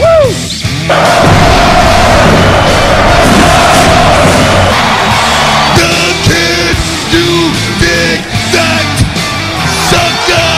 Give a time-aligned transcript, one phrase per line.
[0.00, 0.06] Woo!
[5.76, 6.76] The kid
[7.12, 7.28] you
[7.76, 8.20] dig
[8.56, 8.86] that
[9.90, 10.56] sucker!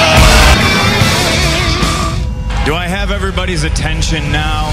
[2.65, 4.71] Do I have everybody's attention now?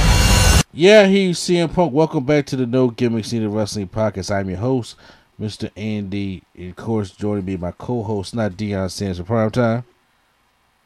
[0.72, 1.92] Yeah, he's CM Punk.
[1.92, 4.30] Welcome back to the No Gimmicks Needed Wrestling Podcast.
[4.30, 4.98] I'm your host,
[5.42, 5.72] Mr.
[5.76, 6.44] Andy.
[6.56, 9.84] And of course, joining me, my co-host, not Deion Sanders for prime time.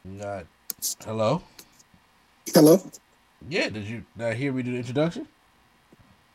[0.06, 0.46] Not.
[1.04, 1.44] Hello.
[2.54, 2.82] Hello.
[3.50, 3.70] Yeah.
[3.70, 5.28] Did you not hear me do the introduction?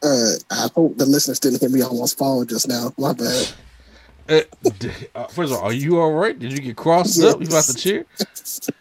[0.02, 2.92] Uh, I hope the listeners didn't hear me almost fall just now.
[2.98, 3.48] My bad.
[4.30, 4.42] Uh,
[5.14, 6.38] uh, first of all, are you all right?
[6.38, 7.40] Did you get crossed up?
[7.40, 8.04] You about to cheer?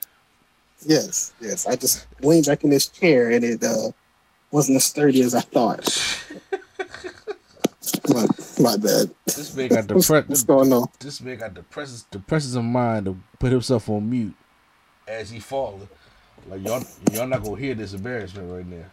[0.86, 1.68] Yes, yes.
[1.68, 3.92] I just leaned back in this chair and it uh,
[4.52, 5.84] wasn't as sturdy as I thought.
[8.10, 8.26] my,
[8.60, 9.12] my bad.
[9.26, 10.88] This man got What's, what's going on?
[11.00, 14.36] This man got depresses depresses of mind to put himself on mute
[15.08, 15.90] as he falling.
[16.48, 18.86] Like y'all, y'all not gonna hear this embarrassment right now.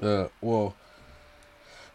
[0.00, 0.74] Uh, well,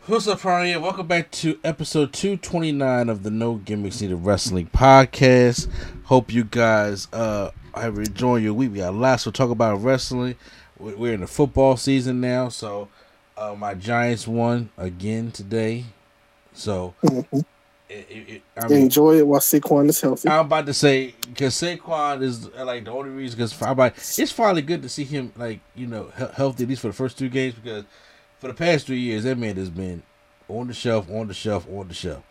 [0.05, 0.79] what's up, Prime?
[0.81, 5.67] Welcome back to episode two twenty nine of the No Gimmicks Needed Wrestling podcast.
[6.05, 8.71] Hope you guys uh have enjoyed your week.
[8.71, 10.35] We got lots to talk about wrestling.
[10.77, 12.89] We- We're in the football season now, so
[13.37, 15.85] uh, my Giants won again today.
[16.53, 17.45] So, Mhm.
[17.91, 20.29] It, it, I mean, Enjoy it while Saquon is healthy.
[20.29, 24.81] I'm about to say because Saquon is like the only reason because it's finally good
[24.83, 27.53] to see him like you know he- healthy at least for the first two games
[27.55, 27.83] because
[28.39, 30.03] for the past three years that man has been
[30.47, 32.23] on the shelf, on the shelf, on the shelf.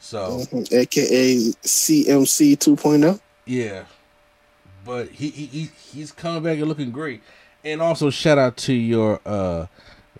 [0.00, 0.72] So Mhm.
[0.72, 3.20] AKA CMC 2.0.
[3.46, 3.84] yeah,
[4.84, 7.22] but he, he he he's coming back and looking great.
[7.64, 9.66] And also shout out to your uh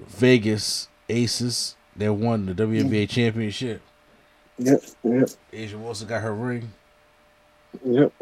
[0.00, 3.80] Vegas Aces that won the WNBA championship.
[4.58, 6.70] Yep, yep, A'ja Wilson got her ring.
[7.84, 8.12] yep.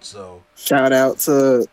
[0.00, 1.66] So Shout out to,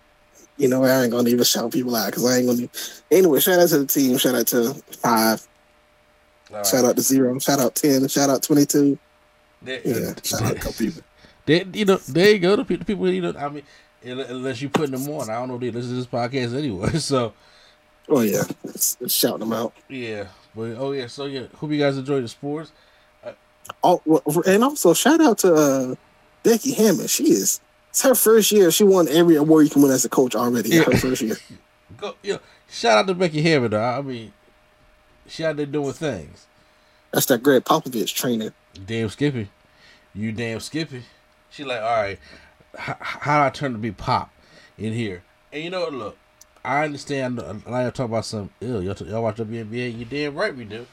[0.57, 2.69] you know, I ain't gonna even shout people out because I ain't gonna.
[3.11, 4.17] Anyway, shout out to the team.
[4.17, 5.45] Shout out to five.
[6.51, 6.65] right.
[6.65, 7.37] Shout out to zero.
[7.39, 8.07] Shout out ten.
[8.07, 8.97] Shout out twenty two.
[9.65, 11.01] Yeah, uh, shout out a couple people.
[11.47, 12.55] There, you know, there you go.
[12.55, 13.61] The people, the people, you know, I mean,
[14.03, 15.59] unless you putting them on, I don't know.
[15.59, 16.89] They listen to this podcast anyway.
[16.99, 17.33] So
[18.09, 19.73] Oh yeah, let's, let's shout them out.
[19.87, 21.43] yeah, but oh yeah, so yeah.
[21.55, 22.71] Hope you guys enjoy the sports.
[23.83, 25.95] Oh, well, and also shout out to uh,
[26.43, 27.07] Becky Hammon.
[27.07, 27.59] She is.
[27.89, 28.71] It's her first year.
[28.71, 30.69] She won every award you can win as a coach already.
[30.69, 30.83] Yeah.
[30.83, 31.37] Her first year.
[31.97, 32.39] Go, know,
[32.69, 33.71] shout out to Becky Hammon.
[33.71, 33.81] Though.
[33.81, 34.33] I mean,
[35.27, 36.45] she out there doing things.
[37.11, 38.53] That's that Gregg Popovich trainer.
[38.85, 39.49] Damn Skippy,
[40.13, 41.03] you damn Skippy.
[41.49, 42.19] She like, all right,
[42.77, 44.29] how, how do I turn to be pop
[44.77, 45.23] in here?
[45.53, 45.93] And you know what?
[45.93, 46.17] Look,
[46.65, 47.39] I understand.
[47.39, 48.83] A lot of talk about some ill.
[48.83, 49.97] Y'all, y'all watch WNBA.
[49.97, 50.85] You damn right we do.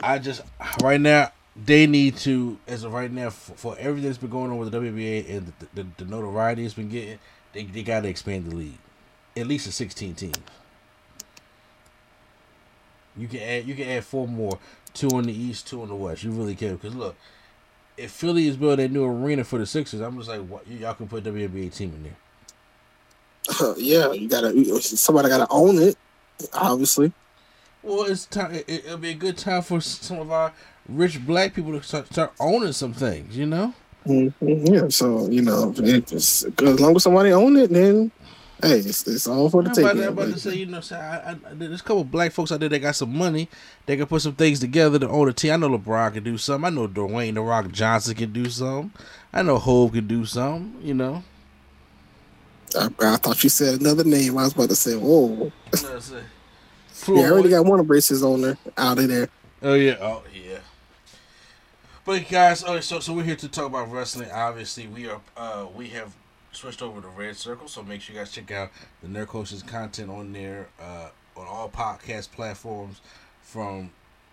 [0.00, 0.42] I just
[0.82, 1.30] right now
[1.64, 4.70] they need to, as of right now, for, for everything that's been going on with
[4.70, 7.18] the WBA and the, the, the notoriety it's been getting,
[7.52, 8.78] they they got to expand the league,
[9.36, 10.36] at least to sixteen teams.
[13.16, 14.58] You can add you can add four more,
[14.92, 16.22] two in the east, two in the west.
[16.22, 17.16] You really can because look,
[17.96, 20.94] if Philly is building a new arena for the Sixers, I'm just like, what, y'all
[20.94, 23.74] can put WNBA team in there.
[23.78, 24.82] yeah, you gotta.
[24.82, 25.96] Somebody gotta own it.
[26.52, 27.12] Obviously.
[27.82, 28.52] Well, it's time.
[28.52, 30.52] It, it'll be a good time for some of our
[30.88, 33.36] rich black people to start, start owning some things.
[33.36, 33.74] You know.
[34.06, 34.88] Mhm, Yeah.
[34.88, 38.10] So you know, it- it's, as long as somebody own it, then
[38.62, 40.02] hey, it's, it's all for the taking.
[40.02, 42.68] I'm about to say, you know, I, I, there's a couple black folks out there
[42.68, 43.48] that got some money.
[43.86, 45.52] They can put some things together to own a team.
[45.52, 46.64] I know LeBron can do something.
[46.66, 48.92] I know Dwayne the Rock Johnson can do something.
[49.32, 50.80] I know Hov can do something.
[50.82, 51.22] You know.
[52.78, 54.36] I, I thought you said another name.
[54.38, 55.28] I was about to say, whoa.
[55.28, 56.24] You know what I'm saying?
[57.08, 59.28] Yeah, I already got one of Brace's owner out of there.
[59.62, 60.35] Oh yeah, oh yeah.
[62.06, 64.30] But guys, oh, so so we're here to talk about wrestling.
[64.30, 66.14] Obviously, we are uh we have
[66.52, 68.70] switched over to Red Circle, so make sure you guys check out
[69.02, 73.00] the Nerd Coaches content on there uh on all podcast platforms
[73.42, 73.90] from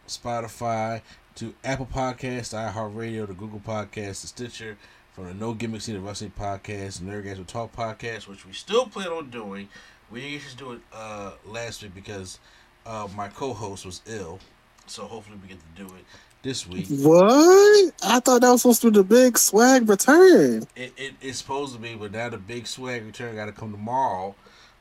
[0.07, 1.01] Spotify
[1.33, 4.77] to Apple Podcasts, iHeartRadio, to Google Podcasts, to Stitcher,
[5.13, 8.53] from the No Gimmicks in the Wrestling Podcast, Nerd Guys Will Talk Podcast, which we
[8.53, 9.67] still plan on doing.
[10.11, 12.37] We didn't to do it uh last week because
[12.85, 14.37] uh my co-host was ill.
[14.85, 16.05] So hopefully we get to do it
[16.43, 16.87] this week.
[16.89, 17.93] What?
[18.03, 20.67] I thought that was supposed to be the big swag return.
[20.75, 23.71] It, it it's supposed to be, but now the big swag return got to come
[23.71, 24.35] tomorrow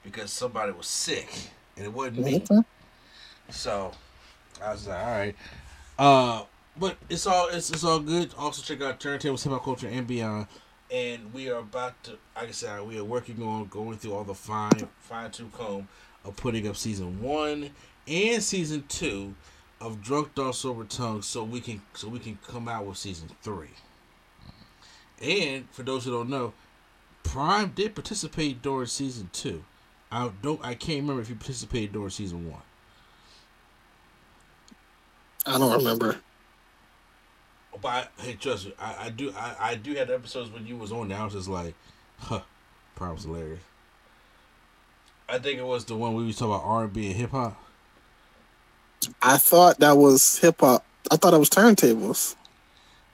[0.04, 1.30] because somebody was sick.
[1.76, 2.36] and it wasn't me.
[2.36, 2.60] Okay.
[3.50, 3.92] So
[4.62, 5.36] I was like, all right.
[5.98, 6.42] Uh,
[6.76, 8.34] but it's all it's, it's all good.
[8.36, 10.46] Also check out Turntables, Hip Hop Culture, and Beyond.
[10.90, 14.24] And we are about to, like I said, we are working on going through all
[14.24, 15.88] the fine fine tooth comb
[16.24, 17.70] of putting up season one
[18.06, 19.34] and season two
[19.82, 23.28] of Drunk Dog Sober Tongue, so we can so we can come out with season
[23.42, 23.70] three.
[25.20, 26.52] And for those who don't know,
[27.24, 29.64] Prime did participate during season two.
[30.10, 32.62] I don't I can't remember if he participated during season one.
[35.44, 36.20] I don't remember.
[37.74, 40.64] Oh, but I, hey, trust me, I, I do I, I do have episodes when
[40.64, 41.18] you was on there.
[41.18, 41.74] I was just like,
[42.18, 42.42] huh,
[42.94, 43.60] Prime was hilarious.
[45.28, 47.30] I think it was the one we was talking about R and B and hip
[47.30, 47.58] hop.
[49.22, 50.84] I thought that was hip hop.
[51.10, 52.36] I thought it was turntables.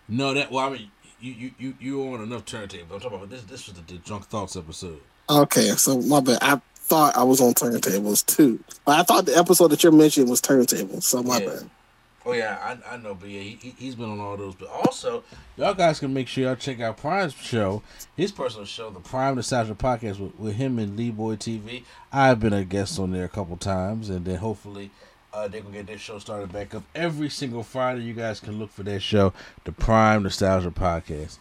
[0.08, 0.90] No, that well, I mean,
[1.20, 2.92] you you you you on enough turntables.
[2.92, 3.42] I'm talking about this.
[3.42, 5.00] This was the, the drunk thoughts episode.
[5.28, 6.38] Okay, so my bad.
[6.40, 8.62] I thought I was on turntables too.
[8.86, 11.02] But I thought the episode that you're mentioning was turntables.
[11.02, 11.46] So my Yeah.
[11.46, 11.70] bad.
[12.26, 14.54] Oh yeah, I, I know, but yeah, he, he- he's been on all those.
[14.54, 15.24] But also,
[15.56, 17.82] y'all guys can make sure y'all check out Prime's show,
[18.16, 21.84] his personal show, the Prime Nostalgia Podcast with, with him and Lee Boy TV.
[22.12, 24.90] I've been a guest on there a couple times, and then hopefully
[25.38, 28.02] uh, they're gonna get their show started back up every single Friday.
[28.02, 29.32] You guys can look for that show,
[29.64, 31.38] the Prime Nostalgia Podcast.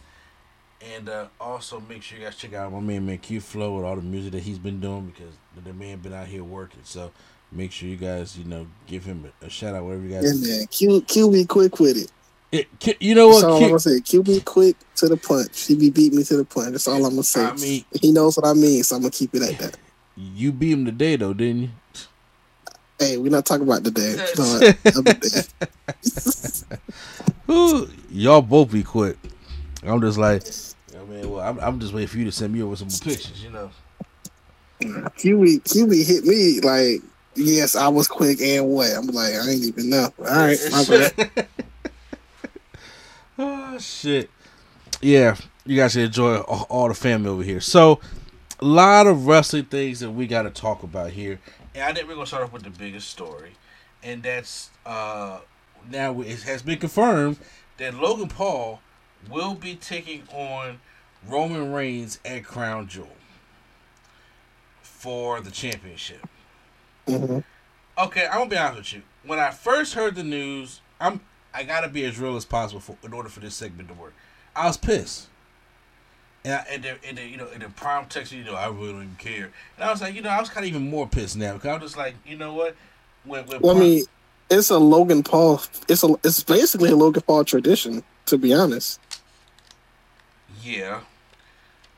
[0.94, 3.84] And uh, also make sure you guys check out my man, man Q Flow with
[3.84, 5.34] all the music that he's been doing because
[5.64, 6.80] the, man been out here working.
[6.84, 7.10] So
[7.50, 10.30] make sure you guys, you know, give him a, a shout out wherever you guys.
[10.30, 12.12] And then Q Q be quick with it.
[12.50, 13.50] It, you know That's what?
[13.50, 14.00] all Ki- I'm gonna say.
[14.00, 15.66] Q be quick to the punch.
[15.66, 16.70] He be beat me to the punch.
[16.70, 17.44] That's all I'm gonna say.
[17.44, 19.76] I mean- he knows what I mean, so I'm gonna keep it at that.
[20.16, 21.70] you beat him today, though, didn't you?
[22.98, 24.16] Hey, we're not talking about today.
[24.16, 24.18] day.
[24.18, 25.48] We're talking about the
[26.68, 27.52] other day.
[27.52, 29.16] Ooh, y'all both be quick.
[29.84, 30.42] I'm just like,
[30.98, 33.42] I mean, well, I'm, I'm just waiting for you to send me over some pictures,
[33.42, 33.70] you know.
[34.80, 37.02] QB QB hit me like,
[37.34, 38.90] yes, I was quick and what?
[38.90, 40.12] I'm like, I ain't even know.
[40.18, 41.48] All right, my bad.
[43.38, 44.30] oh shit.
[45.00, 47.60] Yeah, you guys should enjoy all, all the family over here.
[47.60, 48.00] So,
[48.60, 51.38] a lot of wrestling things that we got to talk about here,
[51.78, 53.52] and I think we're gonna start off with the biggest story,
[54.02, 55.40] and that's uh
[55.90, 57.38] now it has been confirmed
[57.78, 58.80] that Logan Paul
[59.30, 60.80] will be taking on
[61.26, 63.08] Roman Reigns at Crown Jewel
[64.82, 66.26] for the championship.
[67.06, 67.44] Mhm.
[67.96, 69.02] Okay, I'm gonna be honest with you.
[69.24, 71.20] When I first heard the news, I'm
[71.54, 74.14] I gotta be as real as possible for, in order for this segment to work.
[74.54, 75.28] I was pissed,
[76.44, 78.68] and I, and, then, and then, you know, and then Prime text, you know I
[78.68, 80.88] really don't even care, and I was like, you know, I was kind of even
[80.88, 82.76] more pissed now because I was just like, you know what,
[83.24, 84.04] when, when Well, I mean,
[84.50, 85.60] it's a Logan Paul.
[85.88, 86.14] It's a.
[86.24, 89.00] It's basically a Logan Paul tradition, to be honest.
[90.62, 91.00] yeah,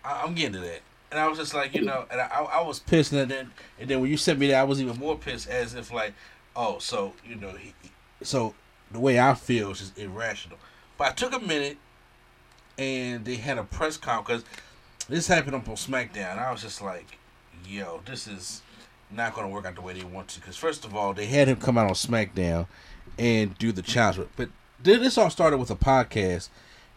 [0.05, 0.81] I, I'm getting to that.
[1.11, 1.89] And I was just like, you hmm.
[1.89, 4.61] know, and I, I, was pissed, and then and then when you sent me that,
[4.61, 6.15] I was even more pissed, as if like,
[6.57, 7.75] oh, so you know, he-
[8.23, 8.55] so
[8.91, 10.59] the way I feel is just irrational.
[10.99, 11.79] But I took a minute,
[12.81, 14.43] and they had a press conference.
[15.09, 16.39] This happened on SmackDown.
[16.39, 17.19] I was just like,
[17.67, 18.63] yo, this is
[19.11, 20.41] not going to work out the way they want to.
[20.41, 22.67] Because first of all, they had him come out on SmackDown
[23.19, 24.29] and do the challenge.
[24.37, 24.49] But
[24.83, 26.49] this all started with a podcast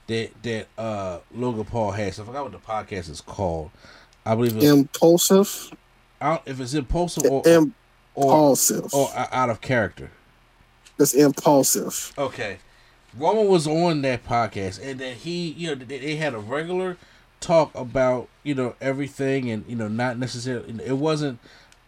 [0.07, 2.19] that that uh Logan Paul has.
[2.19, 3.71] I forgot what the podcast is called.
[4.25, 5.74] I believe it's Impulsive,
[6.21, 7.74] I if it's impulsive or or,
[8.15, 8.94] impulsive.
[8.94, 10.11] or out of character.
[10.97, 12.13] It's impulsive.
[12.18, 12.59] Okay.
[13.17, 16.97] Roman was on that podcast, and that he, you know, they, they had a regular
[17.39, 20.83] talk about, you know, everything, and you know, not necessarily.
[20.83, 21.39] It wasn't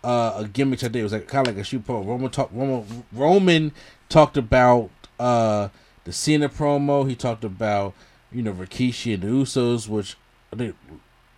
[0.04, 1.00] uh, a gimmick I did.
[1.00, 2.06] It was like kind of like a shoot promo.
[2.06, 2.50] Roman talk.
[2.54, 3.72] Roman Roman
[4.10, 4.90] talked about
[5.20, 5.70] uh,
[6.04, 7.08] the Cena promo.
[7.10, 7.94] He talked about,
[8.32, 10.16] you know, Rikishi and the Usos, which
[10.54, 10.76] I think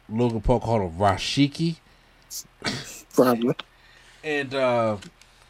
[0.09, 1.77] Logan Paul called him Rashiki
[3.13, 3.55] Probably.
[4.23, 4.97] and uh,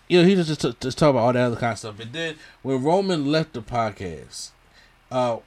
[0.08, 2.00] you know he just just, just talk about all that other kind of stuff.
[2.00, 4.50] And then when Roman left the podcast,
[5.12, 5.38] uh,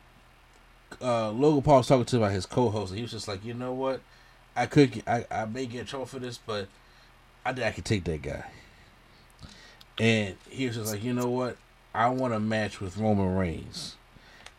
[1.01, 3.55] uh, Logan Paul was talking to about his co-host, and he was just like, you
[3.55, 4.01] know what,
[4.57, 6.69] I could get, I I may get in trouble for this, but
[7.45, 8.45] I think I could take that guy.
[9.99, 11.57] And he was just like, you know what,
[11.95, 13.97] I want a match with Roman Reigns.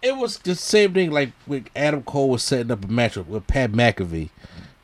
[0.01, 3.27] It was the same thing like when Adam Cole was setting up a match with,
[3.27, 4.29] with Pat McAfee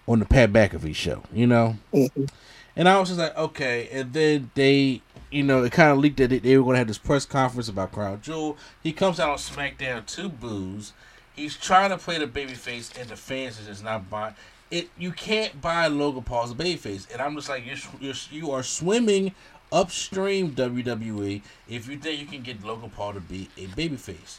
[0.07, 1.77] on the Pat McAfee show, you know.
[1.93, 2.29] Mhm.
[2.75, 3.89] And I was just like, okay.
[3.91, 6.88] And then they, you know, it kind of leaked that they, were going to have
[6.88, 8.57] this press conference about Crown Jewel.
[8.81, 10.93] He comes out on SmackDown to booze.
[11.36, 14.36] He's trying to play the babyface, and the fans is just not buying
[14.72, 14.89] it.
[14.98, 18.51] You can't buy Logan Paul as a babyface, and I'm just like, you're, you're you
[18.51, 19.34] are swimming
[19.72, 24.38] upstream WWE if you think you can get Logan Paul to be a babyface.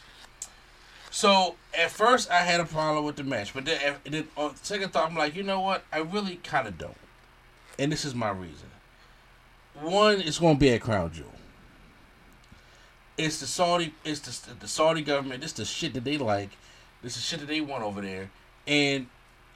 [1.10, 4.92] So at first I had a problem with the match, but then, then on second
[4.92, 5.84] thought I'm like, you know what?
[5.92, 6.96] I really kind of don't
[7.78, 8.67] and this is my reason.
[9.80, 11.26] One, it's going to be a crown jewel.
[13.16, 15.42] It's the Saudi, it's the, the Saudi government.
[15.42, 16.50] This the shit that they like.
[17.02, 18.30] This is shit that they want over there.
[18.66, 19.06] And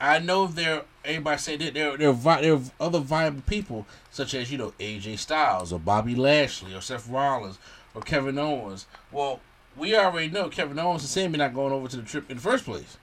[0.01, 4.51] I know there, everybody say that there, there, there are other viable people such as
[4.51, 7.59] you know AJ Styles or Bobby Lashley or Seth Rollins
[7.95, 8.87] or Kevin Owens.
[9.13, 9.41] Well,
[9.77, 12.43] we already know Kevin Owens and Sami not going over to the trip in the
[12.43, 12.97] first place.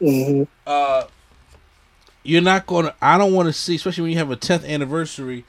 [0.00, 0.44] Mm-hmm.
[0.66, 1.04] Uh,
[2.22, 2.94] you're not going to.
[3.00, 5.44] I don't want to see, especially when you have a 10th anniversary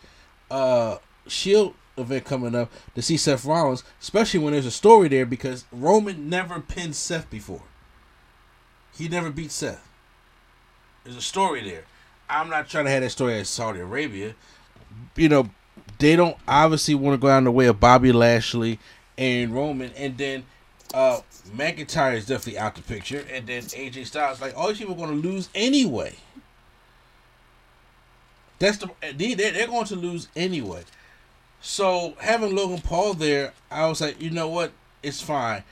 [0.53, 5.25] uh Shield event coming up to see Seth Rollins, especially when there's a story there
[5.25, 7.63] because Roman never pinned Seth before.
[8.95, 9.88] He never beat Seth.
[11.03, 11.86] There's a story there.
[12.29, 14.36] I'm not trying to have that story at Saudi Arabia.
[15.15, 15.50] You know,
[15.98, 18.79] they don't obviously want to go down the way of Bobby Lashley
[19.17, 20.45] and Roman, and then
[20.93, 21.22] uh
[21.55, 24.39] McIntyre is definitely out the picture, and then AJ Styles.
[24.39, 26.15] Like all these people are going to lose anyway.
[28.63, 30.84] That's the they they're going to lose anyway.
[31.60, 35.65] So having Logan Paul there, I was like, you know what, it's fine.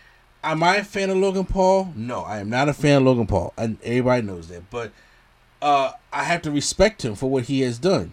[0.43, 1.93] Am I a fan of Logan Paul?
[1.95, 4.69] No, I am not a fan of Logan Paul, and everybody knows that.
[4.69, 4.91] But
[5.61, 8.11] uh, I have to respect him for what he has done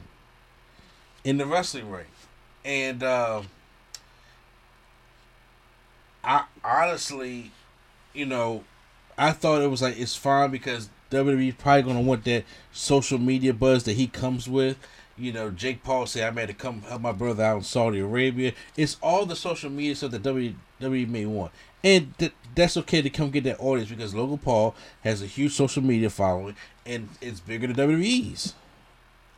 [1.25, 2.07] in the wrestling ring,
[2.65, 3.43] and uh,
[6.23, 7.51] I honestly,
[8.15, 8.63] you know,
[9.17, 13.53] I thought it was like it's fine because WWE probably gonna want that social media
[13.53, 14.77] buzz that he comes with.
[15.17, 17.99] You know, Jake Paul said I made to come help my brother out in Saudi
[17.99, 18.53] Arabia.
[18.77, 23.11] It's all the social media stuff that WWE may want, and th- that's okay to
[23.11, 27.41] come get that audience because Logan Paul has a huge social media following, and it's
[27.41, 28.55] bigger than WWE's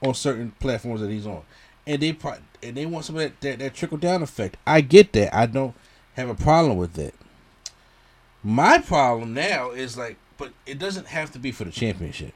[0.03, 1.43] on certain platforms that he's on,
[1.87, 4.57] and they pro- and they want some of that, that, that trickle down effect.
[4.67, 5.35] I get that.
[5.35, 5.75] I don't
[6.15, 7.15] have a problem with that.
[8.43, 12.33] My problem now is like, but it doesn't have to be for the championship.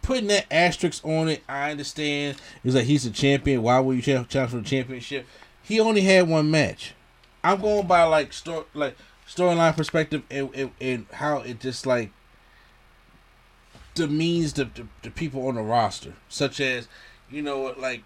[0.00, 2.36] Putting that asterisk on it, I understand.
[2.62, 3.62] It's like he's a champion.
[3.62, 5.26] Why would you challenge for the championship?
[5.62, 6.94] He only had one match.
[7.42, 8.96] I'm going by like story, like
[9.28, 12.12] storyline perspective, and, and, and how it just like
[13.94, 16.86] demeans the, the, the people on the roster, such as
[17.28, 18.04] you know, like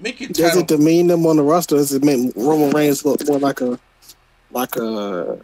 [0.00, 0.32] make it.
[0.32, 1.76] Does it demean them on the roster?
[1.76, 3.78] Does it make Roman Reigns look more like a
[4.50, 5.38] like a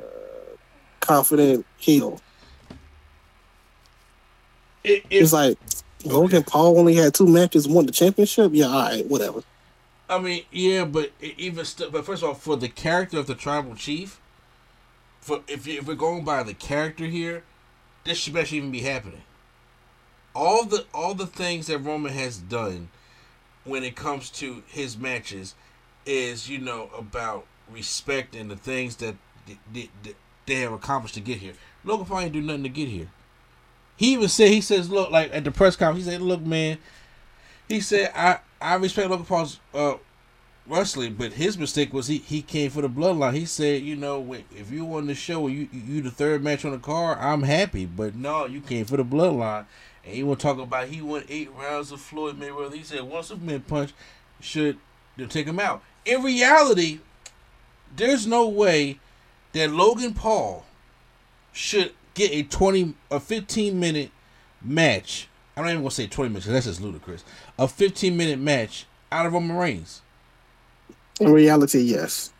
[1.08, 2.20] confident heel?
[4.84, 5.58] It, it, It's like
[6.04, 8.52] Logan Paul only had two matches, won the championship.
[8.54, 9.42] Yeah, all right, whatever.
[10.08, 13.34] I mean, yeah, but even st- but first of all, for the character of the
[13.34, 14.20] tribal chief,
[15.20, 17.44] for if you, if we're going by the character here,
[18.04, 19.22] this should actually even be happening.
[20.34, 22.88] All the all the things that Roman has done
[23.64, 25.54] when it comes to his matches
[26.06, 30.14] is you know about respect and the things that they, they,
[30.48, 31.52] they have accomplished to get here.
[31.84, 33.08] Logan Paul ain't do nothing to get here.
[33.96, 36.78] He even said he says look like at the press conference he said look man,
[37.68, 39.94] he said I I respect Logan Paul's uh,
[40.68, 43.34] wrestling, but his mistake was he, he came for the bloodline.
[43.34, 46.72] He said, you know, if you won the show, you you the third match on
[46.72, 47.86] the card, I'm happy.
[47.86, 49.66] But no, you came for the bloodline.
[50.04, 52.74] And he want to talk about he won eight rounds of Floyd Mayweather.
[52.74, 53.92] He said one Superman punch
[54.40, 54.78] should
[55.28, 55.82] take him out.
[56.04, 57.00] In reality,
[57.94, 58.98] there's no way
[59.58, 60.64] that Logan Paul
[61.52, 64.10] should get a 20 a 15 minute
[64.62, 65.28] match.
[65.56, 67.24] I'm not even gonna say 20 minutes, That's just ludicrous.
[67.58, 70.02] A 15 minute match out of Roman Reigns.
[71.20, 72.32] In reality, yes.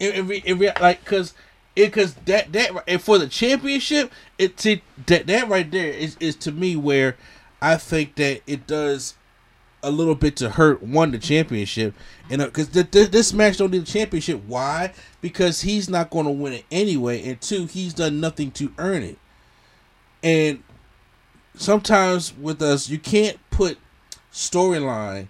[0.00, 1.34] In, in, re- in re- like, cause
[1.76, 6.16] it, cause that that and for the championship, it see, that that right there is
[6.20, 7.16] is to me where
[7.62, 9.14] I think that it does
[9.84, 11.94] a little bit to hurt one the championship,
[12.30, 14.42] and uh, because th- th- this match don't need the championship.
[14.46, 14.92] Why?
[15.20, 19.02] Because he's not going to win it anyway, and two, he's done nothing to earn
[19.02, 19.18] it.
[20.22, 20.62] And
[21.54, 23.78] sometimes with us, you can't put
[24.32, 25.28] storyline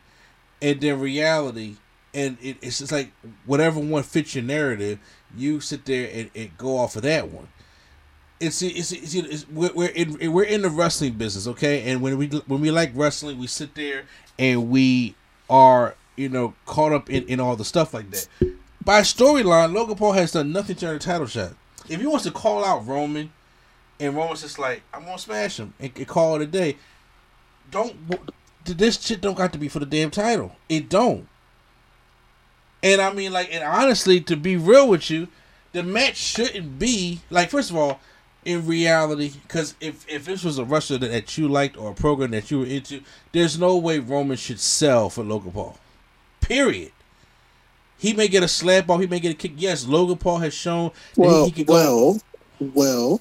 [0.62, 1.76] and then reality,
[2.14, 3.12] and it, it's just like
[3.44, 4.98] whatever one fits your narrative,
[5.36, 7.48] you sit there and, and go off of that one.
[8.46, 11.90] It's it's, it's, it's we're, we're in we're in the wrestling business, okay?
[11.90, 14.04] And when we when we like wrestling, we sit there
[14.38, 15.14] and we
[15.48, 18.28] are you know caught up in, in all the stuff like that.
[18.84, 21.52] By storyline, Logan Paul has done nothing to earn a title shot.
[21.88, 23.32] If he wants to call out Roman,
[23.98, 26.76] and Roman's just like, I'm gonna smash him and, and call it a day.
[27.70, 27.96] Don't
[28.64, 30.56] this shit don't got to be for the damn title.
[30.68, 31.28] It don't.
[32.82, 35.28] And I mean, like, and honestly, to be real with you,
[35.72, 37.50] the match shouldn't be like.
[37.50, 38.00] First of all,
[38.44, 41.94] in reality, because if if this was a wrestler that, that you liked or a
[41.94, 45.78] program that you were into, there's no way Roman should sell for Logan Paul.
[46.40, 46.92] Period.
[47.98, 49.00] He may get a slap off.
[49.00, 49.52] He may get a kick.
[49.56, 52.20] Yes, Logan Paul has shown that Well, well,
[52.60, 53.20] well.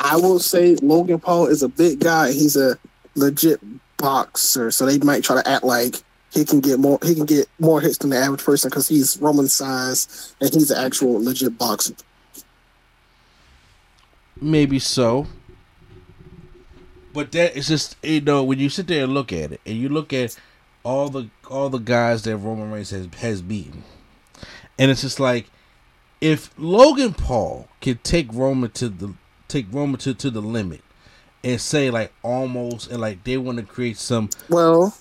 [0.00, 2.32] I will say Logan Paul is a big guy.
[2.32, 2.78] He's a
[3.14, 3.60] legit
[3.98, 5.96] boxer, so they might try to act like
[6.32, 9.18] he can get more he can get more hits than the average person because he's
[9.18, 11.94] Roman size and he's an actual legit boxer.
[14.40, 15.26] Maybe so.
[17.12, 19.76] But that is just you know when you sit there and look at it, and
[19.76, 20.36] you look at
[20.84, 23.82] all the all the guys that Roman Reigns has has beaten,
[24.78, 25.46] and it's just like
[26.20, 29.14] if Logan Paul can take Roman to the
[29.48, 30.82] take Roman to, to the limit
[31.42, 34.94] and say like almost and like they want to create some Well,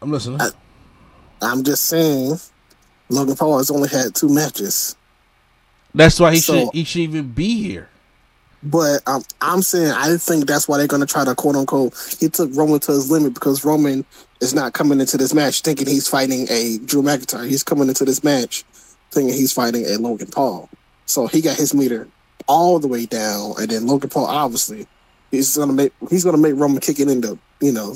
[0.00, 0.40] I'm listening.
[0.40, 0.50] I-
[1.42, 2.40] I'm just saying,
[3.10, 4.96] Logan Paul has only had two matches.
[5.96, 7.88] That's why he So- should he should even be here.
[8.62, 11.94] But um, I'm saying I think that's why they're going to try to quote unquote.
[12.18, 14.04] He took Roman to his limit because Roman
[14.40, 17.48] is not coming into this match thinking he's fighting a Drew McIntyre.
[17.48, 18.64] He's coming into this match
[19.12, 20.68] thinking he's fighting a Logan Paul.
[21.06, 22.08] So he got his meter
[22.48, 24.86] all the way down, and then Logan Paul obviously
[25.30, 27.94] he's gonna make he's gonna make Roman kick it into you know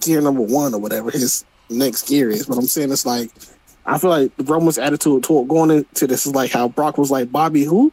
[0.00, 2.46] gear number one or whatever his next gear is.
[2.46, 3.30] But I'm saying it's like
[3.86, 7.32] I feel like Roman's attitude toward going into this is like how Brock was like
[7.32, 7.92] Bobby who.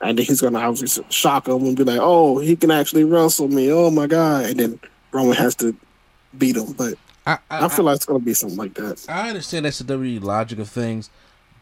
[0.00, 3.48] And then he's gonna obviously shock him and be like, "Oh, he can actually wrestle
[3.48, 3.72] me!
[3.72, 4.80] Oh my god!" And then
[5.12, 5.74] Roman has to
[6.36, 6.72] beat him.
[6.72, 6.94] But
[7.26, 9.04] I I, I feel like it's gonna be something like that.
[9.08, 11.10] I understand that's the WWE logic of things,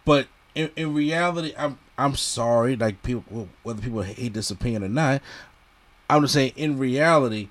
[0.05, 2.75] but in, in reality, I'm I'm sorry.
[2.75, 5.23] Like people, whether people hate this opinion or not,
[6.11, 7.49] I'm just saying in reality,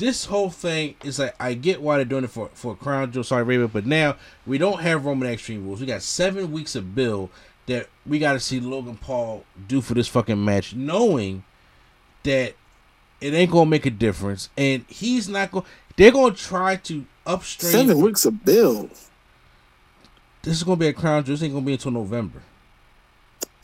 [0.00, 3.22] this whole thing is like I get why they're doing it for for Crown Jewel,
[3.22, 4.16] Saudi Arabia, but now
[4.46, 5.80] we don't have Roman Extreme Rules.
[5.80, 7.30] We got seven weeks of bill
[7.66, 11.44] that we got to see Logan Paul do for this fucking match, knowing
[12.22, 12.54] that
[13.20, 15.64] it ain't gonna make a difference, and he's not going.
[15.64, 17.72] To, they're gonna try to upstream.
[17.72, 18.90] Seven weeks of build.
[20.42, 21.36] This is gonna be a crown jewel.
[21.36, 22.40] This ain't gonna be until November.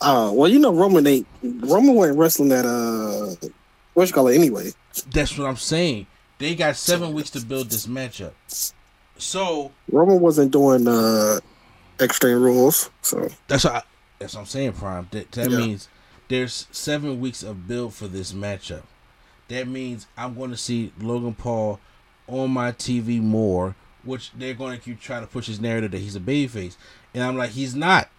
[0.02, 3.48] Uh, well, you know Roman ain't Roman wasn't wrestling that uh,
[3.94, 4.70] what you call it anyway.
[5.10, 6.06] That's what I'm saying.
[6.38, 8.32] They got seven weeks to build this matchup.
[9.18, 11.40] So Roman wasn't doing uh,
[12.00, 13.82] extreme rules, so that's what I,
[14.18, 15.08] that's what I'm saying, Prime.
[15.12, 15.58] That, that Yeah.
[15.58, 15.88] means
[16.28, 18.82] there's seven weeks of build for this matchup.
[19.48, 21.80] That means I'm going to see Logan Paul
[22.28, 25.98] on my TV more, which they're going to keep trying to push his narrative that
[26.00, 26.76] he's a babyface,
[27.14, 28.10] and I'm like, he's not.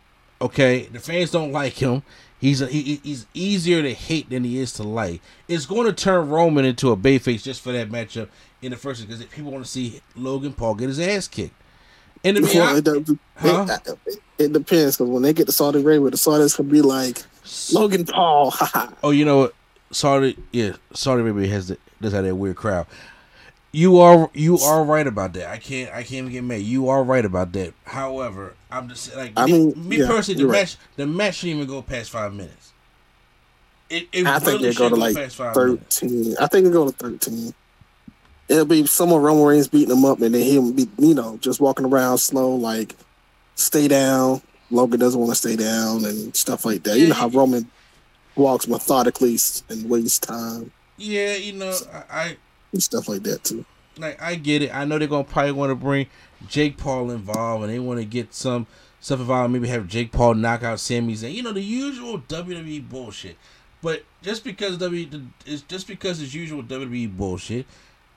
[0.41, 2.03] Okay, the fans don't like him.
[2.39, 5.21] He's a, he, he's easier to hate than he is to like.
[5.47, 8.29] It's going to turn Roman into a babyface just for that matchup
[8.61, 11.55] in the first because people want to see Logan Paul get his ass kicked.
[12.23, 13.65] And to Well, I- it, it- Huh?
[14.05, 17.23] it, it depends because when they get to Saudi Arabia, the Saudis could be like
[17.71, 18.53] Logan Paul.
[19.03, 19.55] Oh, you know what?
[19.91, 22.85] Saudi, yeah, Saudi Arabia has the, does have that weird crowd.
[23.71, 25.49] You are you are right about that.
[25.49, 26.61] I can't I can't even get mad.
[26.61, 27.73] You are right about that.
[27.85, 30.61] However, I'm just like I me, mean, me yeah, personally, the right.
[30.61, 32.73] match the match shouldn't even go past five minutes.
[33.89, 35.99] It, it I think really they go to like past five minutes.
[35.99, 36.35] thirteen.
[36.39, 37.53] I think it go to thirteen.
[38.49, 41.59] It'll be someone Roman Reigns beating him up, and then he'll be you know just
[41.61, 42.95] walking around slow, like
[43.55, 44.41] stay down.
[44.71, 46.97] Logan doesn't want to stay down and stuff like that.
[46.99, 47.69] You know how Roman
[48.35, 49.37] walks methodically
[49.69, 52.37] and wastes time Yeah, you know, I, I
[52.71, 53.65] and stuff like that too.
[53.97, 54.75] like I get it.
[54.75, 56.07] I know they're gonna probably want to bring
[56.47, 58.67] Jake Paul involved, and they want to get some
[58.99, 59.53] stuff involved.
[59.53, 61.33] Maybe have Jake Paul knock out Sami Zayn.
[61.33, 63.37] You know the usual WWE bullshit.
[63.81, 65.07] But just because W
[65.45, 67.65] is just because it's usual WWE bullshit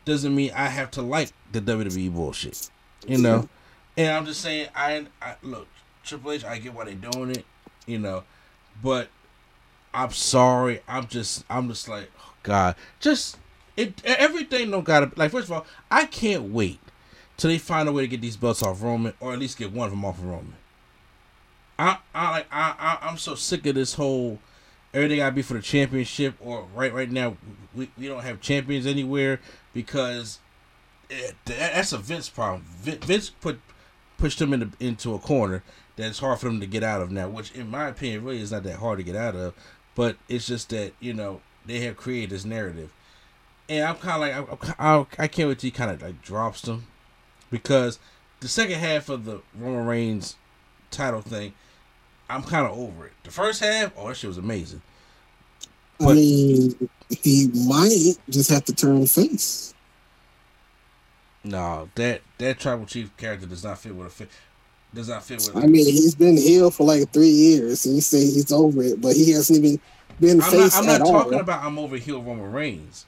[0.04, 2.70] doesn't mean I have to like the WWE bullshit.
[3.06, 3.48] You know,
[3.96, 5.68] and I'm just saying I, I look
[6.04, 6.44] Triple H.
[6.44, 7.44] I get why they're doing it.
[7.86, 8.24] You know,
[8.82, 9.08] but
[9.92, 10.80] I'm sorry.
[10.88, 12.74] I'm just I'm just like oh God.
[12.98, 13.36] Just
[13.76, 16.80] it everything don't gotta like first of all, I can't wait
[17.36, 19.72] till they find a way to get these belts off Roman or at least get
[19.72, 20.54] one of them off of Roman.
[21.78, 24.38] I I like I, I I'm so sick of this whole
[24.92, 27.36] everything gotta be for the championship or right right now
[27.74, 29.40] we, we don't have champions anywhere
[29.72, 30.40] because
[31.10, 32.64] eh, it, that's a Vince problem.
[32.66, 33.60] Vince put
[34.18, 35.62] pushed him into into a corner
[35.96, 38.52] that's hard for them to get out of now, which in my opinion really is
[38.52, 39.54] not that hard to get out of.
[39.94, 42.92] But it's just that you know they have created this narrative,
[43.70, 46.20] and I'm kind of like I, I, I can't wait till he kind of like
[46.20, 46.86] drops them
[47.50, 47.98] because
[48.40, 50.36] the second half of the Roman Reigns
[50.90, 51.54] title thing,
[52.28, 53.12] I'm kind of over it.
[53.22, 54.82] The first half, oh that shit was amazing.
[56.00, 56.88] I mean,
[57.22, 59.72] he might just have to turn face.
[61.44, 64.30] No, that that tribal chief character does not fit with a fit.
[64.92, 65.56] Does not fit with.
[65.56, 69.00] I mean, he's been healed for like three years, and you say he's over it,
[69.00, 69.80] but he hasn't even
[70.18, 71.12] been I'm not, I'm not all.
[71.12, 73.06] talking about I'm over heel Roman Reigns.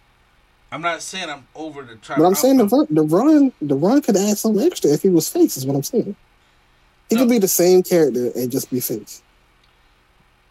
[0.73, 2.19] I'm not saying I'm over the tribe.
[2.19, 5.11] But I'm saying the run, the run, the run could add some extra if he
[5.11, 5.57] was face.
[5.59, 6.17] Is what I'm saying.
[7.11, 7.23] He No.
[7.23, 9.23] could be the same character and just be face.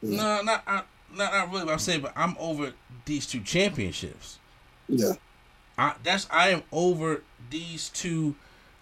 [0.03, 0.83] no, not I,
[1.15, 1.65] not not really.
[1.65, 2.71] What I'm saying, but I'm over
[3.05, 4.37] these two championships.
[4.87, 5.13] Yeah,
[5.77, 8.35] I that's I am over these two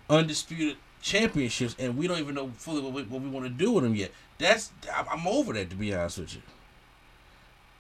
[0.09, 3.71] undisputed championships, and we don't even know fully what we, what we want to do
[3.71, 4.11] with them yet.
[4.39, 6.41] That's I'm I'm over that to be honest with you.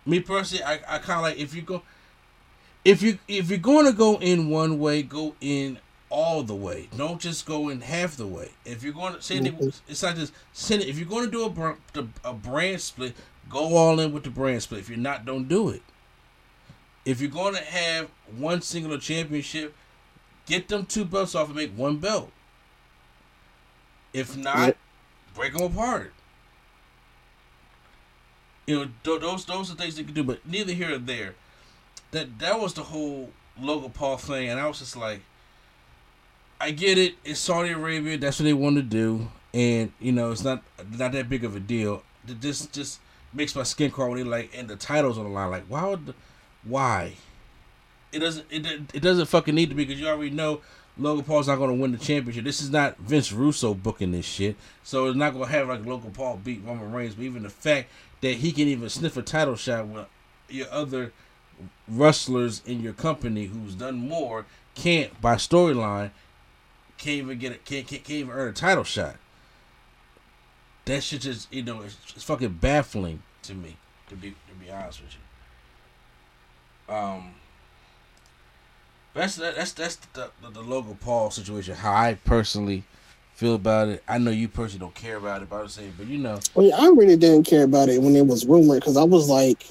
[0.05, 1.81] Me personally, I, I kind of like if you go,
[2.85, 6.89] if you if you're going to go in one way, go in all the way.
[6.95, 8.51] Don't just go in half the way.
[8.65, 9.37] If you're going to say
[9.87, 10.87] it's not just send it.
[10.89, 13.15] If you're going to do a a brand split,
[13.49, 14.81] go all in with the brand split.
[14.81, 15.83] If you're not, don't do it.
[17.05, 19.75] If you're going to have one singular championship,
[20.45, 22.31] get them two belts off and make one belt.
[24.13, 24.77] If not, Yep.
[25.33, 26.13] break them apart.
[28.67, 31.35] You know, those those are things they can do, but neither here or there.
[32.11, 35.21] That that was the whole Logan Paul thing, and I was just like,
[36.59, 37.15] I get it.
[37.23, 38.17] It's Saudi Arabia.
[38.17, 40.63] That's what they want to do, and you know, it's not
[40.97, 42.03] not that big of a deal.
[42.25, 42.99] This just
[43.33, 45.51] makes my skin crawl when they like, and the titles on the line.
[45.51, 46.13] Like, why would,
[46.63, 47.13] why?
[48.11, 48.45] It doesn't.
[48.49, 50.61] It it doesn't fucking need to be because you already know
[50.97, 52.43] Logan Paul's not going to win the championship.
[52.43, 55.85] This is not Vince Russo booking this shit, so it's not going to have like
[55.85, 57.15] Logan Paul beat Roman Reigns.
[57.15, 57.89] But even the fact
[58.21, 60.07] that he can even sniff a title shot with
[60.49, 61.13] your other
[61.87, 64.45] wrestlers in your company who's done more
[64.75, 66.11] can't by storyline
[66.97, 69.15] can't even get it can't, can't, can't even earn a title shot.
[70.85, 73.77] That shit just you know it's, it's fucking baffling to me
[74.09, 75.15] to be to be honest with
[76.87, 76.95] you.
[76.95, 77.31] Um.
[79.13, 81.75] That's that's that's the, the the Logan Paul situation.
[81.75, 82.83] How I personally
[83.33, 84.03] feel about it.
[84.07, 86.71] I know you personally don't care about it, but I'm saying, but you know, Well,
[86.73, 89.65] I really didn't care about it when it was rumored because I was like,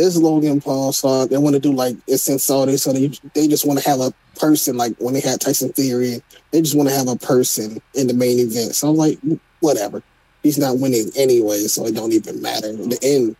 [0.00, 1.28] "This Logan Paul song.
[1.28, 4.00] They want to do like it's in Saudi, so they they just want to have
[4.00, 6.22] a person like when they had Tyson Fury.
[6.50, 8.74] They just want to have a person in the main event.
[8.74, 9.18] So I'm like,
[9.60, 10.02] whatever.
[10.42, 13.36] He's not winning anyway, so it don't even matter in the end.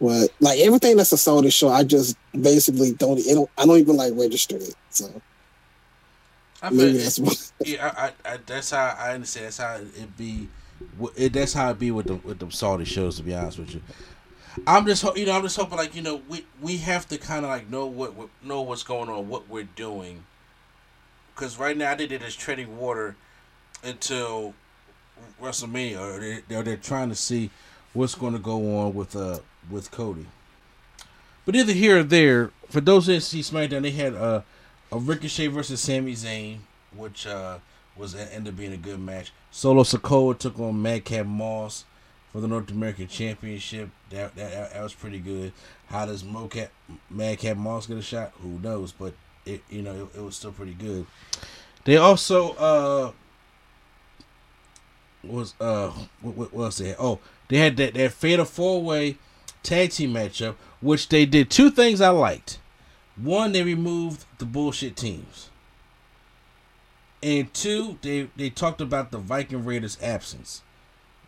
[0.00, 3.18] But like everything that's a Saudi show, I just basically don't.
[3.18, 4.74] It don't I don't even like register it.
[4.90, 5.22] So
[6.62, 7.52] I maybe feel that's what.
[7.66, 9.46] yeah, I, I, that's how I understand.
[9.46, 10.48] That's how it be.
[11.16, 13.16] It, that's how it be with the with the Saudi shows.
[13.16, 13.82] To be honest with you,
[14.66, 17.44] I'm just you know I'm just hoping like you know we we have to kind
[17.44, 20.24] of like know what, what know what's going on, what we're doing.
[21.34, 23.16] Because right now they did this treading water
[23.82, 24.54] until
[25.40, 27.50] WrestleMania, or they, they're, they're trying to see
[27.92, 29.38] what's going to go on with uh
[29.70, 30.26] with Cody.
[31.46, 34.42] But either here or there, for those that see SmackDown, they had uh,
[34.92, 36.58] a Ricochet versus Sami Zayn,
[36.94, 37.58] which uh,
[37.96, 39.32] was ended up being a good match.
[39.50, 41.84] Solo Sikoa took on Madcap Moss
[42.32, 43.90] for the North American Championship.
[44.10, 45.52] That that, that was pretty good.
[45.86, 46.68] How does Mocap,
[47.08, 48.32] Madcap Moss get a shot?
[48.42, 48.92] Who knows?
[48.92, 49.14] But
[49.44, 51.06] it you know it, it was still pretty good.
[51.84, 53.12] They also uh
[55.22, 55.90] was uh
[56.20, 56.94] what, what else they?
[56.98, 59.18] Oh, they had that that fatal four way
[59.62, 62.58] tag team matchup, which they did two things I liked.
[63.16, 65.50] One, they removed the bullshit teams.
[67.22, 70.62] And two, they they talked about the Viking Raiders absence,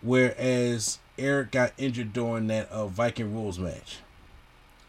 [0.03, 3.99] whereas Eric got injured during that uh, Viking rules match,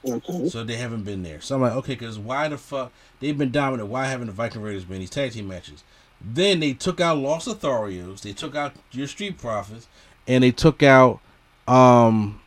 [0.05, 0.49] Okay.
[0.49, 1.39] so they haven't been there.
[1.41, 3.89] So I'm like, okay, because why the fuck they've been dominant?
[3.89, 5.83] Why haven't the Viking Raiders been in these tag team matches?
[6.21, 9.87] Then they took out Los Lotharios, they took out your Street Profits,
[10.27, 11.19] and they took out
[11.67, 12.41] um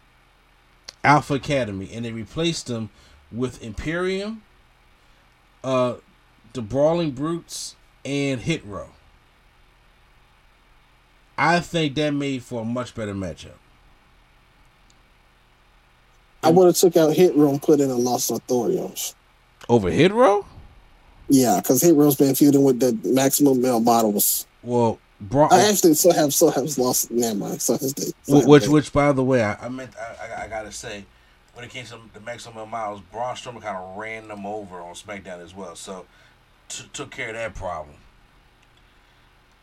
[1.04, 2.90] Alpha Academy, and they replaced them
[3.30, 4.42] with Imperium,
[5.62, 5.94] uh,
[6.52, 8.88] the Brawling Brutes, and Hit Row.
[11.38, 13.58] I think that made for a much better matchup.
[16.42, 19.14] I would have took out Hit Row and put in a Los Lotharios.
[19.68, 20.46] Over Hit Row?
[21.28, 24.46] Yeah, because Hit Row's been feuding with the Maximum Male Models.
[24.62, 27.10] Well, Bra- I actually still have still have lost.
[27.10, 27.62] Never mind.
[27.62, 28.12] So they.
[28.22, 31.04] so which, which, by the way, I, I meant I, I, I gotta say,
[31.54, 34.94] when it came to the maximum miles, Braun Strowman kind of ran them over on
[34.94, 36.04] SmackDown as well, so
[36.68, 37.96] t- took care of that problem.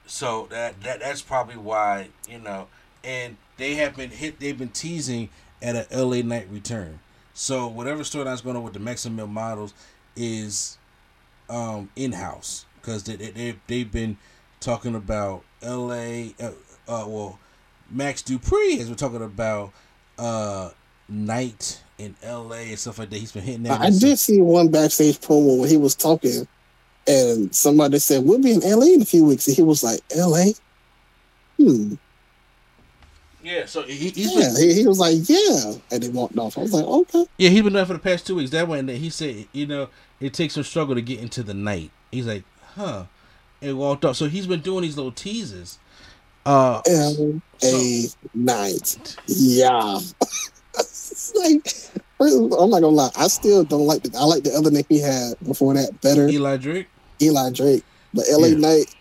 [0.06, 2.68] So that that that's probably why you know,
[3.04, 4.40] and they have been hit.
[4.40, 5.30] They've been teasing
[5.62, 7.00] at a LA Knight return.
[7.34, 9.74] So whatever storyline's going on with the maximum models
[10.16, 10.78] is
[11.50, 14.18] um in house because they, they they they've been
[14.60, 16.36] talking about L.A.
[16.40, 16.52] Uh,
[16.88, 17.40] uh, well,
[17.90, 19.72] Max Dupree has been talking about
[20.18, 20.70] uh
[21.10, 22.70] night in L.A.
[22.70, 23.18] and stuff like that.
[23.18, 23.82] He's been hitting that.
[23.82, 26.48] I, I did see one backstage promo where he was talking,
[27.08, 30.00] and somebody said we'll be in LA in a few weeks, and he was like,
[30.16, 30.46] LA.
[31.58, 31.96] Hmm.
[33.44, 34.54] Yeah, so he, he's Yeah.
[34.54, 36.58] been He, he was like, yeah, and he walked off.
[36.58, 37.26] I was like, okay.
[37.38, 38.52] yeah he's been there for the past two weeks.
[38.52, 39.90] That way, and he said you know
[40.22, 41.92] it takes some struggle to get into the night.
[42.12, 42.44] He's like,
[42.76, 43.06] huh,
[43.62, 44.16] and walked off.
[44.16, 45.78] So he's been doing these little teases.
[46.46, 49.16] Uh, L A Knight.
[49.28, 50.00] Yeah.
[50.76, 53.12] It's like, I'm not gonna lie.
[53.18, 54.18] I still don't like the.
[54.18, 56.28] I like the other name he had before that better.
[56.30, 56.88] Eli Drake.
[57.24, 57.84] Eli Drake.
[58.14, 58.58] But LA Yeah.
[58.58, 58.96] Knight.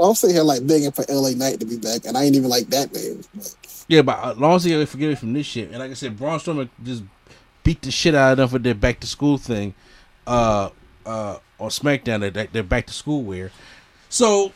[0.00, 2.48] I'm sitting here like begging for LA Knight to be back, and I ain't even
[2.48, 3.22] like that name.
[3.34, 3.54] But
[3.88, 6.16] Yeah, but as long as they forget me from this shit, and like I said,
[6.16, 7.02] Braun Strowman just
[7.64, 9.74] beat the shit out of them for their back to school thing,
[10.26, 10.70] uh,
[11.04, 12.32] uh, on SmackDown.
[12.32, 13.50] Their, their back to school wear.
[14.08, 14.52] So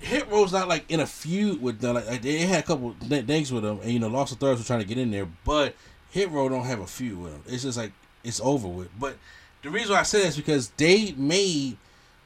[0.00, 1.94] Hit Row's not like in a feud with them.
[1.94, 4.38] Like, like, they had a couple th- things with them, and you know, Lost of
[4.38, 5.74] Thursday was trying to get in there, but
[6.10, 7.42] Hit Row don't have a feud with them.
[7.46, 8.88] It's just like it's over with.
[9.00, 9.16] But
[9.62, 11.78] the reason why I say that is because they made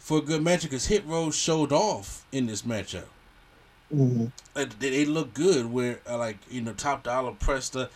[0.06, 3.06] for a good match because Hit Row showed off in this matchup.
[3.92, 4.30] mhm.
[4.54, 5.72] Like, they, they look good.
[5.72, 7.90] Where uh, like you know, Top Dolla the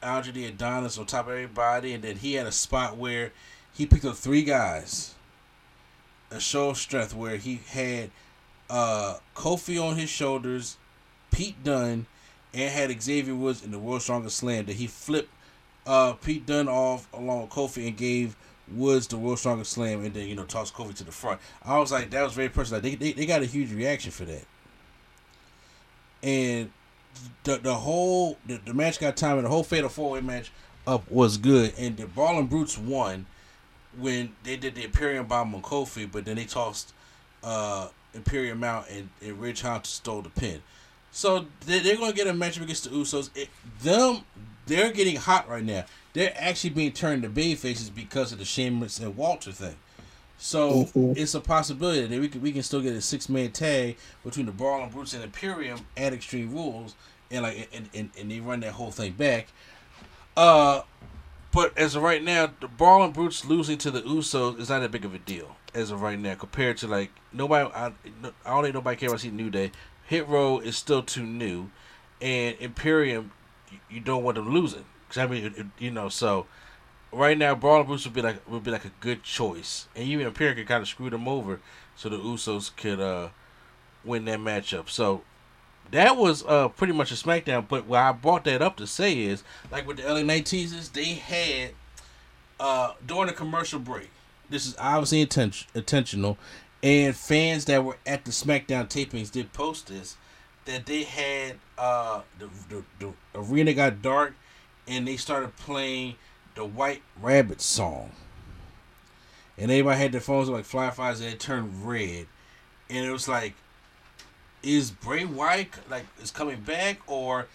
[0.00, 3.32] Andre the Adonis on top of everybody, and then he had a spot where
[3.72, 5.14] he picked up three guys.
[6.30, 8.10] A show of strength where he had
[8.70, 10.76] uh Kofi on his shoulders,
[11.32, 12.06] Pete Dunne,
[12.54, 14.66] and had Xavier Woods in the World Strongest Slam.
[14.66, 15.30] That he flipped
[15.84, 18.36] uh Pete Dunne off along with Kofi and gave
[18.72, 21.40] Woods the World Strongest Slam, and then you know tossed Kofi to the front.
[21.64, 22.80] I was like, that was very personal.
[22.80, 24.44] They they, they got a huge reaction for that,
[26.22, 26.70] and
[27.44, 30.50] the the whole the, the match got time, and the whole fatal four way match
[30.86, 33.26] up was good, and the Brawling Brutes won
[33.98, 36.92] when they did the Imperium Bomb on Kofi, but then they tossed
[37.42, 40.62] uh, Imperium out and, and Ridge Hunter stole the pin.
[41.10, 43.30] So they, they're going to get a matchup against the Usos.
[43.34, 43.48] It,
[43.82, 44.22] them,
[44.66, 45.84] they're getting hot right now.
[46.16, 49.76] They're actually being turned to bay faces because of the Sheamus and Walter thing.
[50.38, 51.14] So Mhm.
[51.14, 54.46] it's a possibility that we can we can still get a six man tag between
[54.46, 56.94] the Brawling Brutes and Imperium at Extreme Rules,
[57.30, 59.48] and like and, and, and they run that whole thing back.
[60.38, 60.80] Uh,
[61.52, 64.90] but as of right now, the Brawling Brutes losing to the Usos is not that
[64.90, 67.70] big of a deal as of right now compared to like nobody.
[67.74, 67.92] I, I
[68.46, 69.70] don't think nobody care about seeing New Day.
[70.06, 71.70] Hit Row is still too new,
[72.22, 73.32] and Imperium,
[73.70, 74.86] you, you don't want them losing.
[75.08, 76.46] 'Cause I mean, it- it- you know, so
[77.12, 80.26] right now, Brawling Brutes would be like would be like a good choice, and even
[80.26, 81.60] Imperium could kind of screw them over,
[81.96, 83.28] so the Usos could uh
[84.04, 84.88] win that matchup.
[84.88, 85.22] So
[85.90, 87.66] that was uh pretty much a SmackDown.
[87.68, 90.88] But what I brought that up to say is, like with the LA Knight teasers,
[90.90, 91.72] they had
[92.58, 94.10] uh during the commercial break.
[94.48, 96.38] This is obviously inten- intentional,
[96.82, 100.16] and fans that were at the SmackDown tapings did post this
[100.66, 104.34] that they had uh the the, the arena got dark,
[104.86, 106.16] and they started playing
[106.54, 108.12] the White Rabbit song.
[109.58, 112.26] And everybody had their phones like fly flies and it turned red.
[112.90, 113.54] And it was like,
[114.62, 117.46] is Bray Wyatt like is coming back or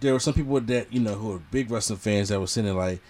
[0.00, 2.74] there were some people that you know who are big wrestling fans that were sitting
[2.76, 3.00] like,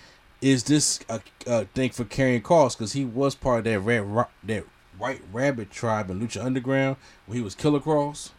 [0.41, 2.77] is this a, a thing for Karrion Kross?
[2.77, 4.65] Because he was part of that red that
[4.99, 8.31] White Rabbit tribe in Lucha Underground when he was Killer Kross.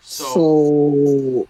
[0.00, 1.48] So, So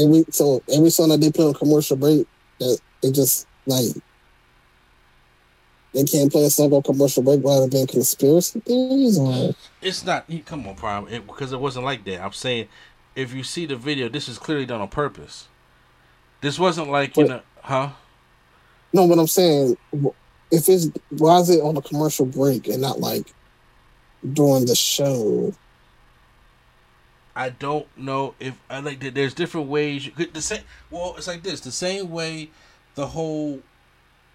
[0.00, 2.26] every so every song that they play on commercial break,
[2.60, 3.94] that they just like
[5.96, 10.26] they can't play a song on commercial break rather than conspiracy theories or it's not.
[10.44, 12.22] Come on, Prime, it, because it wasn't like that.
[12.22, 12.68] I'm saying,
[13.14, 15.48] if you see the video, this is clearly done on purpose.
[16.42, 17.90] This wasn't like you know, huh?
[18.92, 19.06] no.
[19.06, 19.76] What I'm saying,
[20.50, 23.32] if it's why is it on a commercial break and not like
[24.32, 25.54] during the show?
[27.36, 28.98] I don't know if I like.
[29.00, 30.06] that There's different ways.
[30.06, 30.62] You could the same.
[30.90, 31.60] Well, it's like this.
[31.60, 32.48] The same way,
[32.94, 33.60] the whole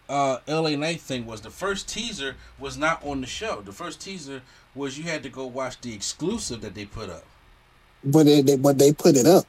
[0.07, 0.75] uh, L.A.
[0.77, 1.41] Knight thing was.
[1.41, 3.61] The first teaser was not on the show.
[3.61, 4.43] The first teaser
[4.75, 7.25] was you had to go watch the exclusive that they put up.
[8.03, 9.45] But they, they but they put it up.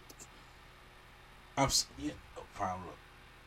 [1.59, 2.89] I'm yeah, no problem.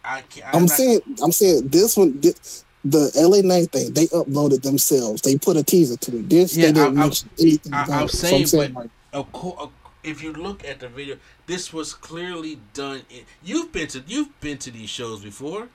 [0.04, 0.54] I can't.
[0.56, 5.24] I'm not- saying I'm saying this one this, the LA Knight thing they uploaded themselves.
[5.24, 6.30] They put a teaser to it.
[6.30, 8.12] This Yeah, they didn't I'm- I'm- mention anything I- I'm it.
[8.12, 9.70] So saying, but- like, of course,
[10.06, 13.02] if you look at the video, this was clearly done.
[13.10, 15.68] In, you've been to you've been to these shows before.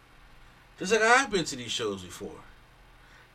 [0.78, 2.36] Just like I've been to these shows before,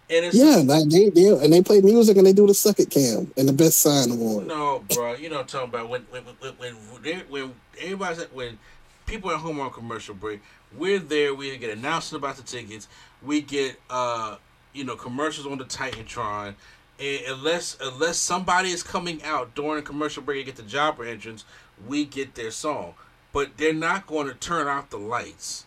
[0.10, 3.32] and it's yeah, they, they and they play music and they do the second cam
[3.38, 4.48] and the best sign award.
[4.48, 5.14] no, bro.
[5.14, 8.58] You know what I'm talking about when when when when when everybody's at, when
[9.06, 10.42] people at home on commercial break,
[10.76, 11.36] we're there.
[11.36, 12.88] We get announcements about the tickets.
[13.22, 14.38] We get uh
[14.74, 16.56] you know commercials on the Titantron.
[17.00, 21.44] Unless unless somebody is coming out during a commercial break and get the jobber entrance,
[21.86, 22.94] we get their song.
[23.34, 25.66] But they're not going to turn off the lights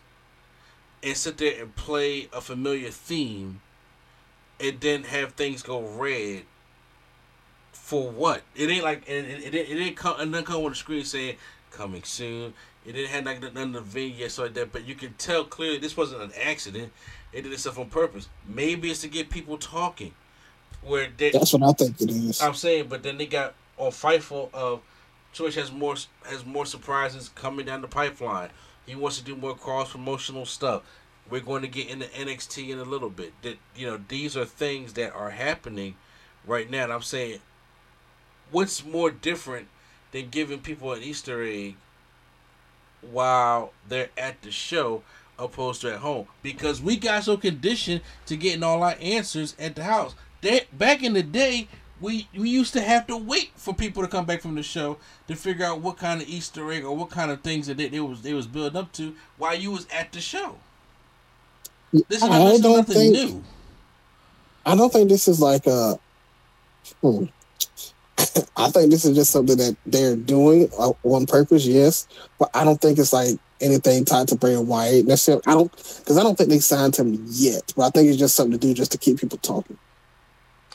[1.03, 3.61] and sit there and play a familiar theme
[4.59, 6.43] and then have things go red
[7.71, 8.41] for what?
[8.55, 11.03] It ain't like it, it, it, it didn't come it didn't come on the screen
[11.03, 11.37] saying
[11.71, 12.53] coming soon.
[12.85, 15.77] It didn't have like none of the vignettes like that, but you can tell clearly
[15.77, 16.91] this wasn't an accident.
[17.31, 18.29] It did stuff on purpose.
[18.47, 20.13] Maybe it's to get people talking.
[20.81, 22.41] Where they, That's what I think it is.
[22.41, 24.81] I'm saying, but then they got on Fightful of
[25.33, 28.49] Twitch has more has more surprises coming down the pipeline.
[28.85, 30.83] He wants to do more cross promotional stuff.
[31.29, 33.33] We're going to get into NXT in a little bit.
[33.43, 35.95] That you know, these are things that are happening
[36.45, 36.85] right now.
[36.85, 37.39] And I'm saying,
[38.51, 39.67] what's more different
[40.11, 41.75] than giving people an Easter egg
[43.01, 45.03] while they're at the show
[45.37, 46.27] opposed to at home?
[46.41, 50.15] Because we got so conditioned to getting all our answers at the house.
[50.41, 51.67] That back in the day,
[52.01, 54.97] we we used to have to wait for people to come back from the show
[55.27, 57.89] to figure out what kind of Easter egg or what kind of things that they,
[57.89, 60.55] they was they was building up to while you was at the show.
[61.91, 63.43] This is, I don't nothing think- new.
[64.65, 65.97] I don't think this is like a.
[67.01, 67.25] Hmm.
[68.57, 72.63] I think this is just something that they're doing uh, on purpose, yes, but I
[72.65, 75.43] don't think it's like anything tied to Bray Wyatt necessarily.
[75.47, 78.35] I don't because I don't think they signed him yet, but I think it's just
[78.35, 79.77] something to do just to keep people talking.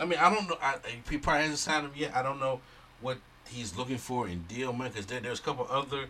[0.01, 0.59] I mean, I don't know.
[0.61, 0.77] I,
[1.09, 2.15] he probably hasn't signed him yet.
[2.15, 2.61] I don't know
[3.01, 4.89] what he's looking for in deal, man.
[4.89, 6.07] Because there, there's a couple other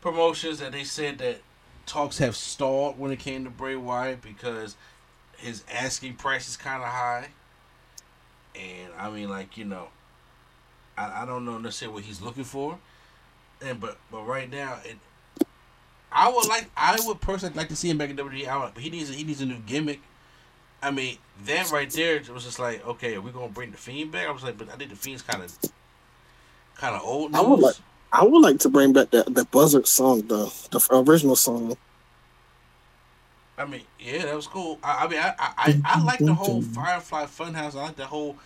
[0.00, 1.38] promotions that they said that
[1.86, 4.76] talks have stalled when it came to Bray Wyatt because
[5.36, 7.28] his asking price is kind of high.
[8.54, 9.88] And I mean, like you know,
[10.96, 12.78] I, I don't know necessarily what he's looking for.
[13.60, 14.96] And but but right now, it,
[16.10, 18.46] I would like I would personally like to see him back in WWE.
[18.46, 20.00] I would, but he needs he needs a new gimmick.
[20.82, 21.16] I mean,
[21.46, 24.26] that right there was just like, okay, are we gonna bring the fiend back?
[24.26, 25.56] I was like, but I think the fiend's kind of,
[26.76, 27.34] kind of old.
[27.34, 27.62] I would news.
[27.62, 27.76] like-
[28.14, 31.78] I would like to bring back that the Buzzard song, the the original song.
[33.56, 34.78] I mean, yeah, that was cool.
[34.82, 37.74] I, I mean, I, I, I, I like the whole Firefly Funhouse.
[37.74, 38.36] I like the whole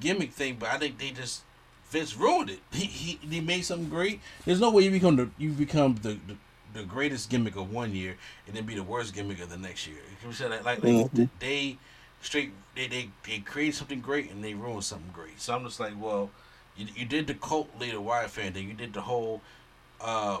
[0.00, 1.42] gimmick thing, but I think they just
[1.90, 2.58] Vince ruined it.
[2.72, 4.20] He he, he made something great.
[4.44, 6.36] There's no way you become the you become the, the
[6.74, 9.86] the greatest gimmick of one year and then be the worst gimmick of the next
[9.86, 9.98] year.
[10.22, 11.28] You know, like, like, like Mhm.
[11.38, 11.78] they
[12.22, 15.40] straight they, they they created something great and they ruined something great.
[15.40, 16.30] So I'm just like, well,
[16.76, 18.68] you, you did the cult leader Wyatt fan thing.
[18.68, 19.42] You did the whole
[20.00, 20.38] uh,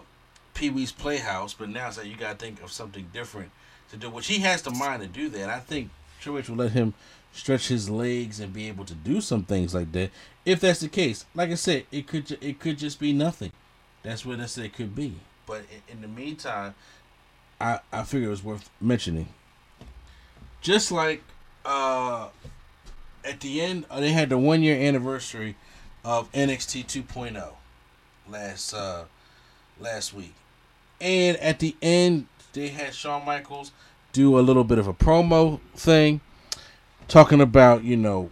[0.54, 3.50] Pee Wee's Playhouse, but now it's like you got to think of something different
[3.90, 4.10] to do.
[4.10, 5.50] Which he has the mind to do that.
[5.50, 5.90] I think
[6.20, 6.94] Triple H will let him
[7.32, 10.10] stretch his legs and be able to do some things like that.
[10.44, 13.52] If that's the case, like I said, it could it could just be nothing.
[14.02, 15.14] That's what I said it could be.
[15.52, 16.74] But in, in the meantime,
[17.60, 19.28] I I figure it was worth mentioning.
[20.62, 21.22] Just like
[21.66, 22.28] uh,
[23.22, 25.56] at the end, uh, they had the one year anniversary
[26.06, 27.50] of NXT 2.0
[28.30, 29.04] last uh
[29.78, 30.32] last week,
[31.02, 33.72] and at the end they had Shawn Michaels
[34.14, 36.22] do a little bit of a promo thing,
[37.08, 38.30] talking about you know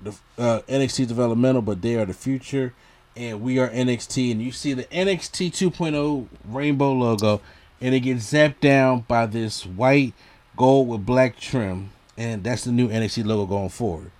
[0.00, 2.72] the uh, NXT developmental, but they are the future,
[3.16, 7.40] and we are NXT, and you see the NXT 2.0 rainbow logo,
[7.80, 10.14] and it gets zapped down by this white
[10.56, 14.10] gold with black trim, and that's the new NXT logo going forward.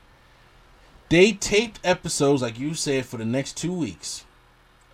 [1.08, 4.24] They taped episodes, like you said, for the next two weeks,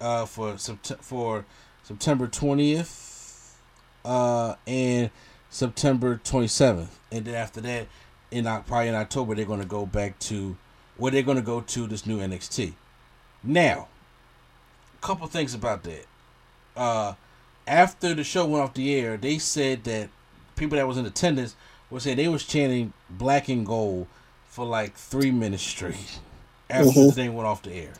[0.00, 1.44] uh, for Sept- for
[1.82, 3.56] September twentieth,
[4.04, 5.10] uh, and
[5.48, 7.86] September twenty seventh, and then after that,
[8.30, 10.56] in probably in October, they're going to go back to
[10.96, 12.74] where they're going to go to this new NXT.
[13.42, 13.88] Now,
[15.00, 16.06] a couple things about that.
[16.76, 17.14] Uh,
[17.66, 20.08] after the show went off the air, they said that
[20.56, 21.54] people that was in attendance
[21.90, 24.06] were saying they was chanting black and gold
[24.48, 26.20] for like three minutes straight
[26.70, 27.14] after the Mhm.
[27.14, 27.92] thing went off the air.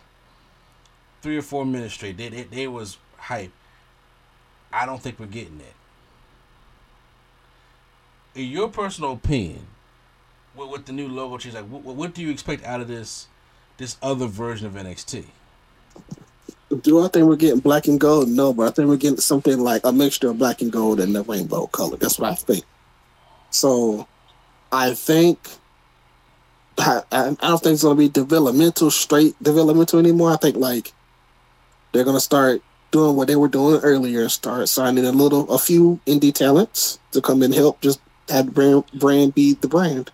[1.22, 2.16] Three or four minutes straight.
[2.16, 3.52] They, they, they was hype.
[4.72, 5.74] I don't think we're getting that.
[8.40, 9.66] In your personal opinion,
[10.54, 13.26] with, with the new logo change, like what, what do you expect out of this
[13.78, 15.24] this other version of NXT?
[16.82, 18.28] Do I think we're getting black and gold?
[18.28, 21.14] No, but I think we're getting something like a mixture of black and gold and
[21.14, 21.96] the rainbow color.
[21.96, 22.64] That's what I think.
[23.50, 24.06] So,
[24.70, 25.48] I think
[26.78, 30.32] I, I don't think it's gonna be developmental, straight developmental anymore.
[30.32, 30.92] I think like
[31.92, 34.28] they're gonna start doing what they were doing earlier.
[34.28, 37.80] Start signing a little, a few indie talents to come and help.
[37.80, 40.10] Just have brand brand be the brand.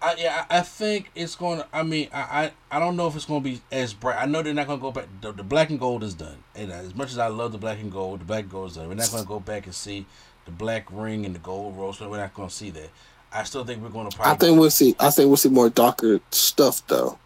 [0.00, 1.66] I, yeah, I think it's going to.
[1.72, 4.16] I mean, I, I I don't know if it's going to be as bright.
[4.20, 5.08] I know they're not going to go back.
[5.20, 7.80] The, the black and gold is done, and as much as I love the black
[7.80, 8.88] and gold, the black and gold is done.
[8.88, 10.06] We're not going to go back and see
[10.44, 12.00] the black ring and the gold rose.
[12.00, 12.90] We're not going to see that.
[13.32, 14.32] I still think we're going to probably.
[14.32, 14.94] I think we'll see.
[15.00, 17.18] I think we'll see more darker stuff though.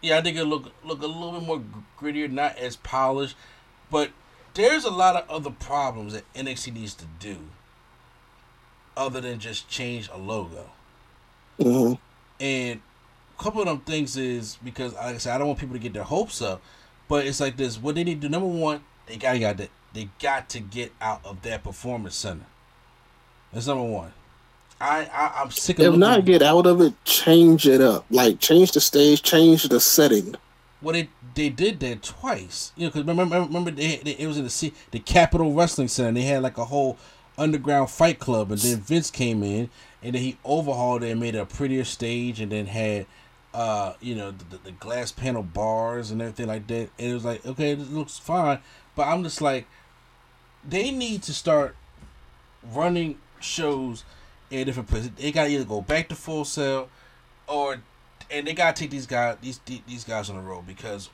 [0.00, 1.62] Yeah, I think it'll look look a little bit more
[2.00, 3.36] grittier, not as polished.
[3.92, 4.10] But
[4.54, 7.38] there's a lot of other problems that NXT needs to do,
[8.96, 10.70] other than just change a logo.
[11.62, 11.94] Hmm
[12.40, 12.80] And
[13.38, 15.80] a couple of them things is because, like I said, I don't want people to
[15.80, 16.62] get their hopes up,
[17.08, 19.70] but it's like this: what they need to do, number one, they got got that
[19.92, 22.46] they got to get out of that performance center.
[23.52, 24.12] That's number one.
[24.80, 25.88] I, I I'm sick of it.
[25.92, 28.04] If not get out of it, change it up.
[28.10, 30.34] Like change the stage, change the setting.
[30.80, 32.72] Well, they they did that twice.
[32.76, 35.88] You know, because remember, remember they, they, it was in the C, the Capitol Wrestling
[35.88, 36.12] Center.
[36.12, 36.98] They had like a whole
[37.38, 39.70] underground fight club, and then Vince came in,
[40.02, 43.06] and then he overhauled it and made it a prettier stage, and then had,
[43.54, 46.90] uh, you know, the, the glass panel bars and everything like that.
[46.98, 48.60] And it was like, okay, this looks fine,
[48.94, 49.66] but I'm just like,
[50.68, 51.76] they need to start
[52.72, 54.04] running shows
[54.50, 55.10] in different places.
[55.16, 56.88] They got to either go back to Full Sail,
[57.46, 57.78] or
[58.30, 61.10] and they got to take these guys these these guys on the road because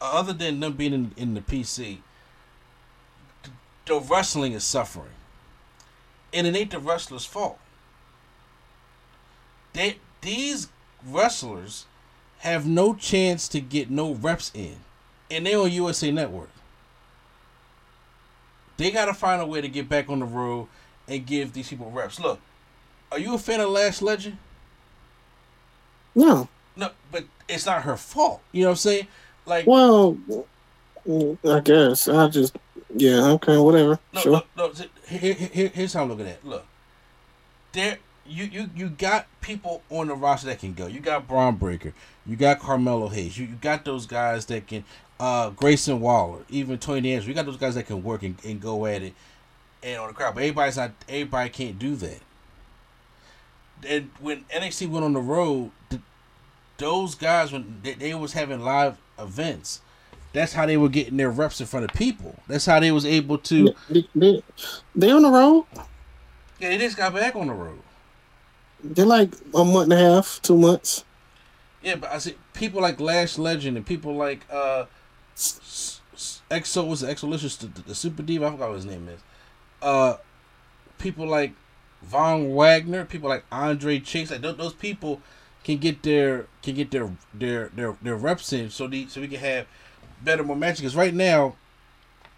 [0.00, 1.98] other than them being in, in the PC,
[3.86, 5.10] the wrestling is suffering,
[6.32, 7.58] and it ain't the wrestlers' fault.
[9.72, 10.68] They these
[11.06, 11.86] wrestlers
[12.40, 14.76] have no chance to get no reps in,
[15.30, 16.50] and they're on USA Network.
[18.76, 20.68] They got to find a way to get back on the road
[21.06, 22.18] and give these people reps.
[22.18, 22.40] Look,
[23.12, 24.38] are you a fan of Lash Legend?
[26.14, 26.48] No.
[26.76, 28.40] No, but it's not her fault.
[28.52, 29.06] You know what I'm saying?
[29.44, 30.16] Like, well,
[31.44, 32.56] I guess I just
[32.94, 34.32] yeah okay whatever no, sure.
[34.32, 34.74] Look, look,
[35.18, 36.44] here, here, here's how I'm looking at it.
[36.44, 36.66] Look,
[37.72, 40.86] there you you you got people on the roster that can go.
[40.86, 41.92] You got Bron Breakker.
[42.26, 43.36] You got Carmelo Hayes.
[43.36, 44.84] You, you got those guys that can.
[45.18, 47.28] Uh, Grayson Waller, even Tony D'Angelo.
[47.28, 49.12] You got those guys that can work and, and go at it
[49.82, 50.34] and on the crowd.
[50.34, 50.92] But everybody's not.
[51.08, 52.20] Everybody can't do that.
[53.86, 56.00] And when NXT went on the road, the,
[56.78, 59.82] those guys when they, they was having live events,
[60.32, 62.36] that's how they were getting their reps in front of people.
[62.46, 63.74] That's how they was able to.
[63.88, 64.42] They, they,
[64.94, 65.66] they on the road.
[66.58, 67.80] Yeah, they just got back on the road.
[68.82, 71.04] They're like a month and a half, two months.
[71.82, 74.86] Yeah, but I see people like Lash Legend and people like uh,
[75.36, 78.46] Exo was the Exolicious, the, the Super Diva.
[78.46, 79.20] I forgot what his name is.
[79.80, 80.16] Uh,
[80.98, 81.52] people like
[82.02, 85.20] Von Wagner, people like Andre Chase, like those, those people
[85.64, 89.28] can get their can get their their their, their reps in, so the so we
[89.28, 89.66] can have
[90.22, 90.80] better matches.
[90.80, 91.56] Because right now,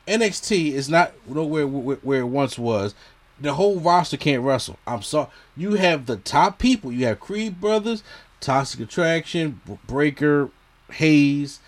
[0.07, 2.95] NXT is not nowhere where, where it once was.
[3.41, 4.79] The whole roster can't wrestle.
[4.87, 5.29] I'm sorry.
[5.57, 6.93] You have the top people.
[6.93, 8.03] You have Creed Brothers,
[8.41, 10.51] Toxic Attraction, Breakker,
[10.93, 11.61] Hayes,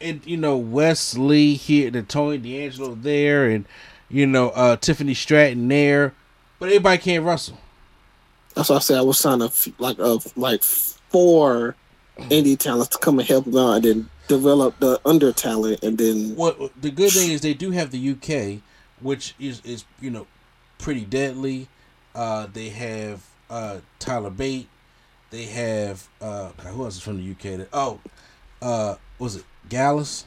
[0.00, 3.66] and you know Wes Lee here, the Tony D'Angelo there, and
[4.08, 6.14] you know uh Tiffany Stratton there,
[6.58, 7.58] but everybody can't wrestle.
[8.54, 11.76] That's why I said I was signing like uh like four
[12.18, 16.36] indie talents to come and help them and then develop the under talent, and then.
[16.36, 18.62] Well, the good thing is they do have the UK,
[19.00, 20.26] which is is you know
[20.78, 21.68] pretty deadly.
[22.14, 24.68] Uh, they have uh Tyler Bate.
[25.30, 27.58] They have uh who else is from the UK?
[27.58, 28.00] That, oh,
[28.62, 30.26] uh, was it Gallus?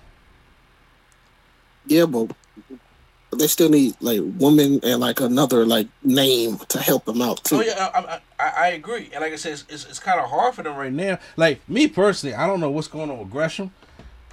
[1.85, 2.31] Yeah, but
[3.37, 7.57] they still need like women and like another like name to help them out too.
[7.57, 9.09] Oh yeah, I, I, I agree.
[9.13, 11.19] And like I said, it's, it's, it's kind of hard for them right now.
[11.35, 13.71] Like me personally, I don't know what's going on with Gresham,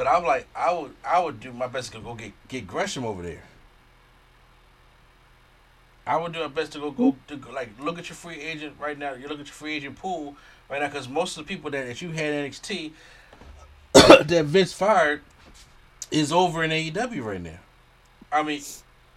[0.01, 3.05] but I'm like, I would I would do my best to go get get Gresham
[3.05, 3.43] over there.
[6.07, 8.77] I would do my best to go go to like look at your free agent
[8.81, 9.13] right now.
[9.13, 10.37] You look at your free agent pool
[10.71, 12.93] right now because most of the people that, that you had NXT
[13.93, 15.21] that Vince fired
[16.11, 17.59] is over in AEW right now.
[18.33, 18.63] I mean,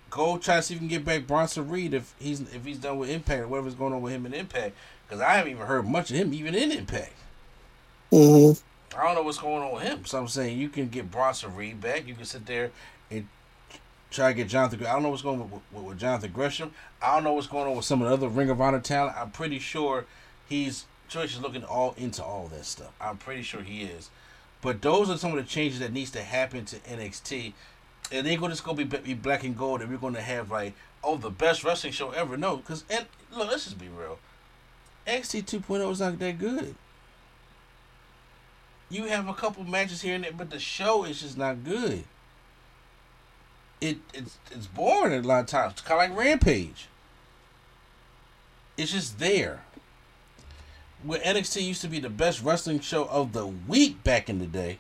[0.09, 2.79] go try to see if you can get back Bronson Reed if he's if he's
[2.79, 4.75] done with Impact or whatever's going on with him in Impact.
[5.07, 7.13] Because I haven't even heard much of him even in Impact.
[8.11, 8.59] Mm-hmm.
[8.97, 10.05] I don't know what's going on with him.
[10.05, 12.07] So I'm saying you can get Bronson Reed back.
[12.07, 12.71] You can sit there
[13.09, 13.27] and
[14.11, 14.85] try to get Jonathan.
[14.85, 16.71] I don't know what's going on with, with, with Jonathan Gresham.
[17.01, 19.17] I don't know what's going on with some of the other Ring of Honor talent.
[19.17, 20.05] I'm pretty sure
[20.47, 22.91] he's Trips is looking all into all that stuff.
[22.99, 24.09] I'm pretty sure he is.
[24.61, 27.53] But those are some of the changes that needs to happen to NXT.
[28.11, 30.73] And they're just gonna be, be black and gold, and we're gonna have like
[31.03, 32.35] oh the best wrestling show ever.
[32.35, 34.17] No, because and look, let's just be real.
[35.05, 36.75] NXT 2.0 is not that good.
[38.89, 42.03] You have a couple matches here and there, but the show is just not good.
[43.81, 45.73] It it's it's boring a lot of times.
[45.73, 46.87] It's kind of like Rampage.
[48.77, 49.63] It's just there.
[51.03, 54.45] Where NXT used to be the best wrestling show of the week back in the
[54.45, 54.79] day,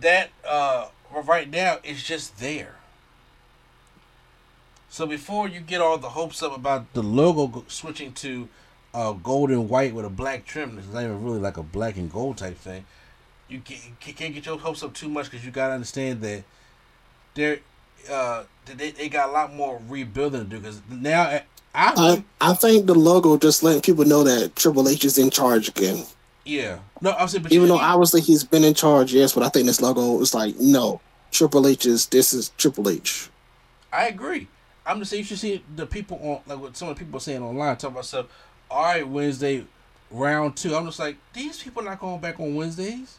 [0.00, 0.88] that uh
[1.24, 2.76] right now it's just there.
[4.88, 8.48] So before you get all the hopes up about the logo switching to
[8.94, 11.96] uh, gold and white with a black trim, it's not even really like a black
[11.96, 12.86] and gold type thing.
[13.48, 16.42] You can't, can't get your hopes up too much because you gotta understand that
[17.34, 17.60] they're
[18.10, 21.42] uh, they, they got a lot more rebuilding to do because now I,
[21.74, 25.68] I I think the logo just letting people know that Triple H is in charge
[25.68, 26.04] again.
[26.44, 29.32] Yeah, no, I was saying, but even you, though obviously he's been in charge, yes,
[29.32, 33.28] but I think this logo is like no, Triple H is this is Triple H.
[33.92, 34.48] I agree.
[34.84, 37.18] I'm just saying you should see the people on like what some of the people
[37.18, 38.26] are saying online talking about stuff.
[38.70, 39.64] All right, Wednesday
[40.10, 40.74] round two.
[40.74, 43.18] I'm just like these people are not going back on Wednesdays.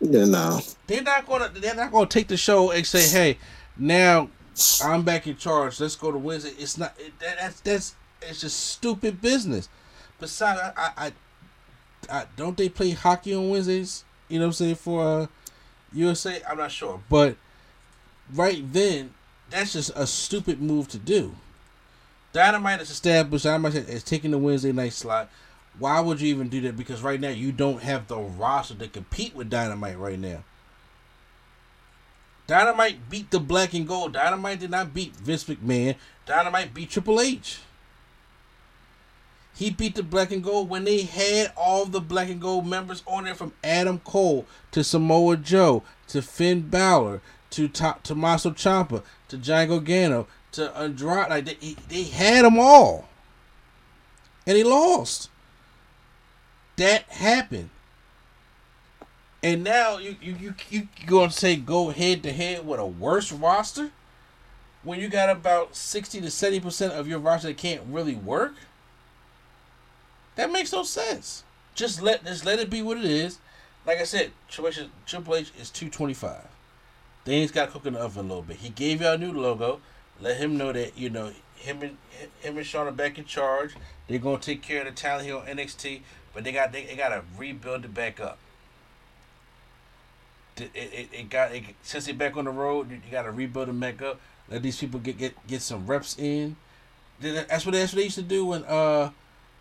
[0.00, 0.60] Yeah, no.
[0.86, 1.48] They're not gonna.
[1.48, 3.38] They're not gonna take the show and say, "Hey,
[3.76, 4.28] now
[4.82, 5.80] I'm back in charge.
[5.80, 6.52] Let's go to Wednesday.
[6.58, 9.68] It's not it, that, that's that's it's just stupid business.
[10.18, 11.12] Besides, I, I, I,
[12.20, 14.04] I don't they play hockey on Wednesdays?
[14.28, 15.26] You know what I'm saying for uh,
[15.92, 16.42] USA?
[16.48, 17.36] I'm not sure, but
[18.34, 19.14] right then,
[19.50, 21.34] that's just a stupid move to do.
[22.32, 23.44] Dynamite is established.
[23.44, 25.30] Dynamite is taking the Wednesday night slot.
[25.78, 26.76] Why would you even do that?
[26.76, 30.44] Because right now you don't have the roster to compete with Dynamite right now.
[32.46, 34.12] Dynamite beat the black and gold.
[34.12, 35.96] Dynamite did not beat Vince McMahon.
[36.24, 37.60] Dynamite beat Triple H.
[39.56, 43.02] He beat the black and gold when they had all the black and gold members
[43.06, 49.02] on there from Adam Cole to Samoa Joe to Finn Balor to Ta- Tommaso Ciampa
[49.28, 51.30] to Johnny Gargano to Andrade.
[51.30, 53.08] Like they, they had them all.
[54.46, 55.30] And he lost.
[56.76, 57.70] That happened.
[59.42, 63.30] And now you you you you gonna say go head to head with a worse
[63.30, 63.90] roster
[64.82, 68.54] when you got about sixty to seventy percent of your roster that can't really work.
[70.36, 71.44] That makes no sense.
[71.74, 73.38] Just let just let it be what it is.
[73.86, 76.48] Like I said, Triple H, is two twenty five.
[77.24, 78.58] Things got cooked in the oven a little bit.
[78.58, 79.80] He gave y'all a new logo.
[80.20, 81.96] Let him know that you know him and
[82.40, 83.74] him and Shawn are back in charge.
[84.08, 86.00] They're gonna take care of the talent here on NXT,
[86.36, 88.38] but they got they, they got to rebuild it back up
[90.60, 93.68] it, it, it got it, since they back on the road, you got to rebuild
[93.68, 94.20] them back up.
[94.50, 96.56] Let these people get get get some reps in.
[97.20, 99.10] That's what that's what they used to do when uh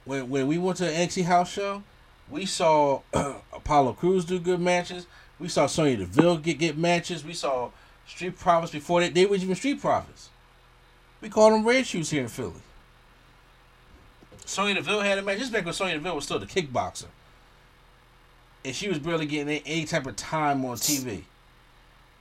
[0.05, 1.83] when when we went to the NXT house show.
[2.29, 3.01] We saw
[3.53, 5.07] Apollo Crews do good matches.
[5.39, 7.25] We saw Sonya Deville get get matches.
[7.25, 7.71] We saw
[8.07, 10.29] Street Profits before they they were even Street Profits.
[11.19, 12.61] We called them Red Shoes here in Philly.
[14.45, 15.39] Sonya Deville had a match.
[15.39, 17.07] Just back when Sonya Deville was still the kickboxer
[18.65, 21.21] and she was barely getting any type of time on TV.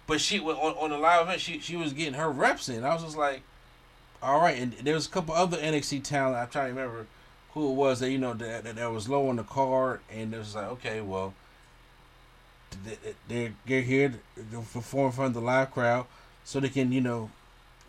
[0.07, 2.85] But she on, on the live event, she she was getting her reps in.
[2.85, 3.43] I was just like,
[4.23, 4.59] all right.
[4.59, 6.37] And there was a couple other NXT talent.
[6.37, 7.07] I'm trying to remember
[7.53, 10.35] who it was that you know that, that, that was low on the card, and
[10.35, 11.33] it was like, okay, well,
[13.29, 16.05] they're they're here to perform in front of the live crowd,
[16.45, 17.31] so they can you know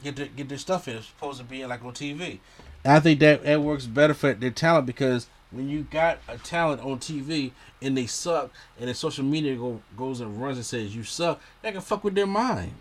[0.01, 0.95] get their, get their stuff in.
[0.95, 2.39] It's supposed to be like on TV.
[2.85, 6.81] I think that that works better for their talent because when you got a talent
[6.81, 10.95] on TV and they suck, and the social media go, goes and runs and says
[10.95, 12.73] you suck, that can fuck with their mind.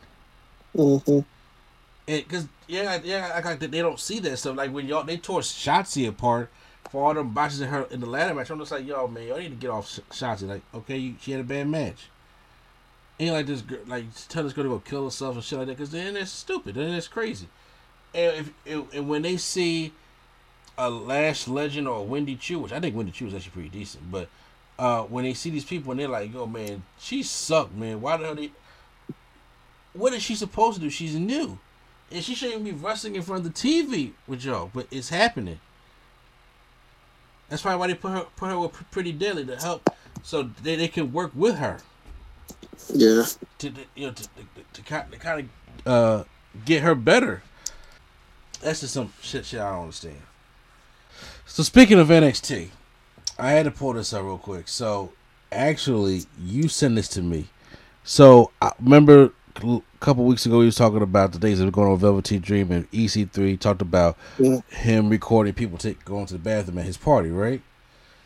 [0.76, 1.20] Mm-hmm.
[2.06, 4.56] And because yeah, yeah, I got that they don't see that stuff.
[4.56, 6.50] Like when y'all they tore Shotzi apart
[6.90, 8.50] for all them botches in her in the ladder match.
[8.50, 10.46] I'm just like, yo, man, y'all need to get off Shotzi.
[10.46, 12.08] Like, okay, you, she had a bad match.
[13.18, 15.68] Ain't like this girl, like tell this girl to go kill herself and shit like
[15.68, 15.76] that.
[15.76, 16.74] Because then it's stupid.
[16.74, 17.48] Then it's crazy.
[18.14, 19.92] And if and when they see
[20.78, 23.68] a Lash Legend or a Wendy Choo, which I think Wendy Choo is actually pretty
[23.68, 24.28] decent, but
[24.78, 28.00] uh, when they see these people and they're like, "Yo, man, she sucked, man.
[28.00, 28.50] Why the hell they?
[29.92, 30.90] What is she supposed to do?
[30.90, 31.58] She's new,
[32.10, 35.60] and she shouldn't be wrestling in front of the TV with y'all, but it's happening.
[37.48, 39.90] That's probably why they put her put her with Pretty Deadly to help,
[40.22, 41.78] so they, they can work with her.
[42.92, 43.24] Yeah.
[43.58, 44.28] To, to you know to, to,
[44.72, 45.48] to, to kind
[45.84, 46.24] of uh,
[46.64, 47.42] get her better.
[48.60, 50.20] That's just some shit shit I don't understand.
[51.46, 52.68] So speaking of NXT,
[53.38, 54.68] I had to pull this up real quick.
[54.68, 55.12] So
[55.52, 57.48] actually, you sent this to me.
[58.04, 61.70] So I remember a couple weeks ago we was talking about the days that were
[61.70, 64.60] going on Velveteen Dream and EC3 talked about yeah.
[64.68, 67.62] him recording people take, going to the bathroom at his party, right?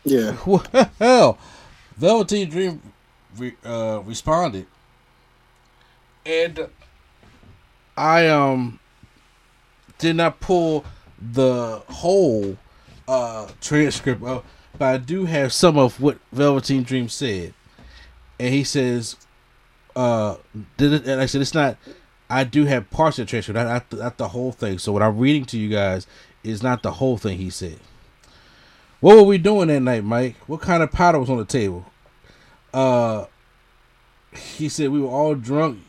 [0.03, 0.35] Yeah.
[0.45, 0.65] Well,
[0.97, 1.37] hell,
[1.97, 2.81] Velveteen Dream
[3.37, 4.65] re, uh, responded,
[6.25, 6.67] and
[7.95, 8.78] I um
[9.99, 10.83] did not pull
[11.21, 12.57] the whole
[13.07, 14.43] uh, transcript of,
[14.77, 17.53] but I do have some of what Velveteen Dream said,
[18.39, 19.17] and he says,
[19.95, 20.37] uh,
[20.77, 21.77] did it, and I said it's not.
[22.31, 24.77] I do have parts of the transcript, not, not, not the whole thing.
[24.77, 26.05] So what I'm reading to you guys
[26.43, 27.79] is not the whole thing he said.
[28.99, 30.35] What were we doing that night, Mike?
[30.45, 31.85] What kind of powder was on the table?
[32.71, 33.25] Uh,
[34.31, 35.79] he said we were all drunk.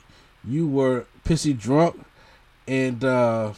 [0.42, 2.02] You were pissy drunk,
[2.66, 3.52] and uh,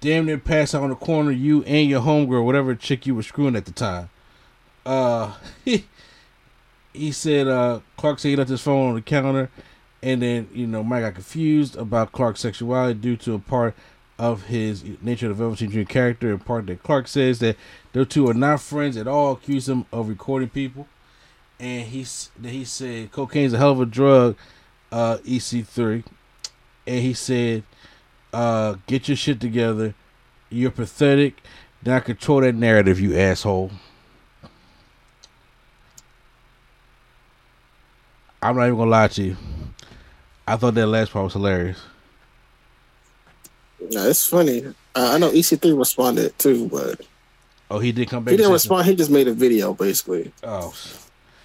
[0.00, 1.30] damn near passed out on the corner.
[1.30, 4.10] You and your homegirl, whatever chick you were screwing at the time.
[4.84, 5.34] Uh,
[5.64, 9.50] he, said uh, Clark said he left his phone on the counter,
[10.02, 13.74] and then you know Mike got confused about Clark's sexuality due to a part
[14.18, 17.56] of his nature of the Velveteen Dream character, and part that Clark says that
[17.92, 19.32] the two are not friends at all.
[19.32, 20.86] Accuse him of recording people,
[21.58, 22.06] and he
[22.42, 24.36] he said cocaine's a hell of a drug,
[24.92, 26.04] uh, EC3,
[26.86, 27.64] and he said
[28.36, 29.94] uh, get your shit together.
[30.50, 31.34] You're pathetic.
[31.84, 33.70] Now control that narrative, you asshole.
[38.42, 39.36] I'm not even gonna lie to you.
[40.46, 41.78] I thought that last part was hilarious.
[43.88, 44.64] Yeah, it's funny.
[44.94, 47.00] Uh, I know EC3 responded too, but
[47.70, 48.30] Oh, he did come back.
[48.32, 48.86] he didn't respond.
[48.86, 50.32] He just made a video basically.
[50.42, 50.72] Oh,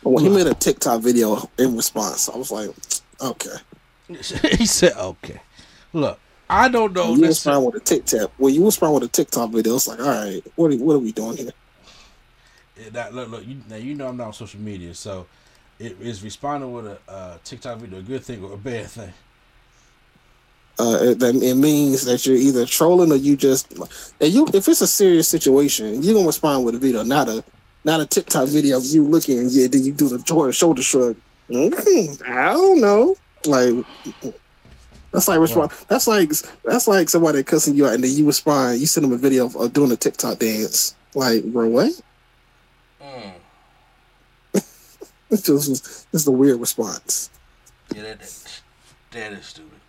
[0.04, 2.30] Well, he made a TikTok video in response.
[2.30, 2.70] I was like,
[3.22, 3.56] okay.
[4.58, 5.40] He said, "Okay,
[5.94, 6.20] look,
[6.52, 8.32] I don't know." you necessarily- respond with a TikTok.
[8.38, 11.00] Well, you respond with a TikTok video, it's like, all right, what are, what are
[11.00, 11.52] we doing here?
[12.78, 15.28] Yeah, that, look, look, you, now you know I'm not on social media, so
[15.80, 19.14] it is responding with a uh, TikTok video a good thing or a bad thing?
[20.80, 23.72] Uh, it, it means that you're either trolling or you just.
[24.20, 27.44] And you, if it's a serious situation, you're gonna respond with a video, not a
[27.84, 31.18] not a TikTok video of you looking yeah, then you do the Jordan shoulder shrug.
[31.50, 33.86] Mm, I don't know, like.
[35.12, 35.72] That's like respond.
[35.88, 36.32] That's like
[36.64, 38.80] that's like somebody cussing you out, and then you respond.
[38.80, 40.96] You send them a video of, of doing a TikTok dance.
[41.14, 41.92] Like, bro, what?
[45.32, 47.30] It's just it's a weird response.
[47.96, 48.62] Yeah, that, that,
[49.12, 49.80] that is stupid.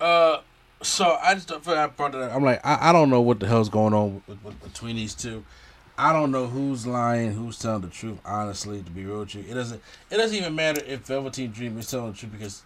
[0.00, 0.38] Uh,
[0.82, 2.34] so I just don't feel I brought that up.
[2.34, 5.14] I'm like, I, I don't know what the hell's going on with, with, between these
[5.14, 5.44] two.
[5.98, 8.18] I don't know who's lying, who's telling the truth.
[8.24, 9.82] Honestly, to be real with you, it doesn't.
[10.10, 12.62] It doesn't even matter if Velveteen Dream is telling the truth because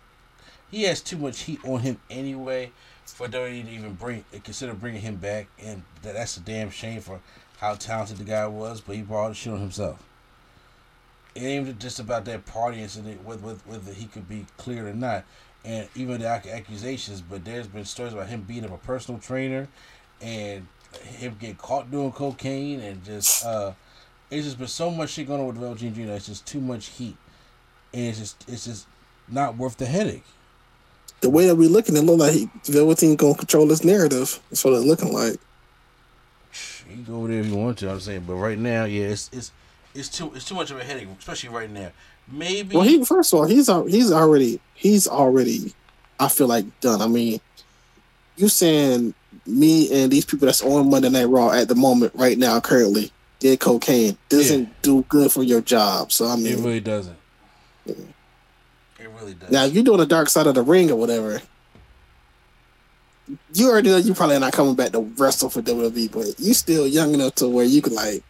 [0.74, 2.72] he has too much heat on him anyway
[3.04, 7.00] for WWE to even bring consider bringing him back, and that, that's a damn shame
[7.00, 7.20] for
[7.58, 8.80] how talented the guy was.
[8.80, 10.02] But he brought the shit on himself.
[11.36, 15.24] It ain't just about that party incident, with whether he could be cleared or not,
[15.64, 17.20] and even the accusations.
[17.20, 19.68] But there's been stories about him beating up a personal trainer,
[20.20, 20.66] and
[21.02, 23.74] him getting caught doing cocaine, and just uh,
[24.28, 26.14] it's just been so much shit going on with Velveteen Jr.
[26.14, 27.16] It's just too much heat,
[27.92, 28.88] and it's just it's just
[29.28, 30.24] not worth the headache.
[31.24, 34.38] The way that we're looking, it look like he, Velveteen gonna control this narrative.
[34.50, 35.38] That's what it looking like.
[36.86, 37.90] You can go over there if you want to.
[37.90, 39.50] I'm saying, but right now, yeah, it's it's
[39.94, 41.92] it's too it's too much of a headache, especially right now.
[42.30, 45.72] Maybe Well, he first of all, he's he's already he's already.
[46.20, 47.00] I feel like done.
[47.00, 47.40] I mean,
[48.36, 49.14] you saying
[49.46, 53.10] me and these people that's on Monday Night Raw at the moment, right now, currently,
[53.38, 56.12] did cocaine doesn't do good for your job.
[56.12, 57.16] So I mean, it really doesn't.
[59.04, 59.50] It really does.
[59.50, 61.42] now if you're doing the dark side of the ring or whatever,
[63.54, 66.86] you already know you're probably not coming back to wrestle for WWE, but you still
[66.86, 68.22] young enough to where you could like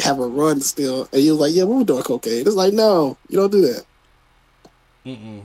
[0.00, 2.46] have a run still, and you're like, yeah, we're doing cocaine.
[2.46, 3.84] It's like, no, you don't do that.
[5.06, 5.42] Mm-mm.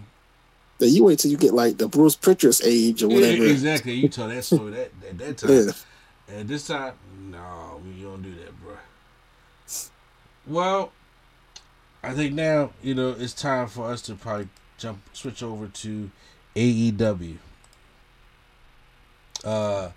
[0.80, 3.46] Then you wait till you get like the Bruce Pritchard's age or Yeah, whatever.
[3.46, 3.94] exactly.
[3.94, 5.50] You tell that story that at that time.
[5.52, 6.40] Yeah.
[6.40, 6.94] At this time,
[7.30, 8.76] no, we don't do that, bro.
[10.48, 10.92] Well,
[12.04, 14.48] I think now you know it's time for us to probably
[14.78, 16.10] jump switch over to
[16.56, 17.38] AEW.
[19.44, 19.90] Uh,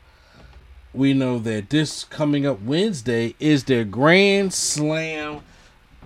[0.95, 5.41] we know that this coming up Wednesday is their Grand Slam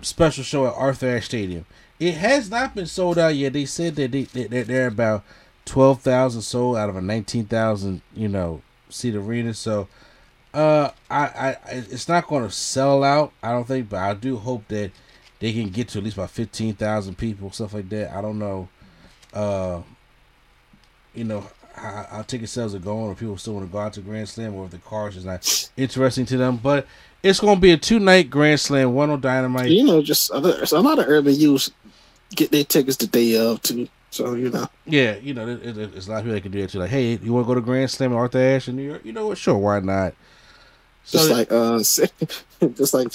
[0.01, 1.65] special show at Arthur Ashe Stadium.
[1.99, 3.53] It has not been sold out yet.
[3.53, 5.23] They said that they, they they're- about
[5.65, 9.53] twelve thousand sold out of a nineteen thousand you know seat arena.
[9.53, 9.87] So,
[10.53, 13.33] uh, I I- it's not going to sell out.
[13.43, 14.91] I don't think, but I do hope that
[15.39, 18.11] they can get to at least about fifteen thousand people, stuff like that.
[18.15, 18.67] I don't know,
[19.33, 19.81] uh,
[21.13, 23.93] you know how, how ticket sales are going, or people still want to go out
[23.93, 26.57] to Grand Slam, or if the cars is not interesting to them.
[26.57, 26.87] But
[27.23, 29.69] it's going to be a two night Grand Slam, one on Dynamite.
[29.69, 31.71] You know, just other, so a lot of urban youths
[32.35, 33.87] get their tickets the day of too.
[34.09, 36.51] So you know, Yeah, you know, there- there- there's a lot of people that can
[36.51, 36.79] do that too.
[36.79, 39.01] Like, hey, you want to go to Grand Slam in Arthur Ashe in New York?
[39.03, 39.37] You know what?
[39.37, 40.13] Sure, why not?
[41.03, 41.77] So just like uh,
[42.75, 43.11] just like.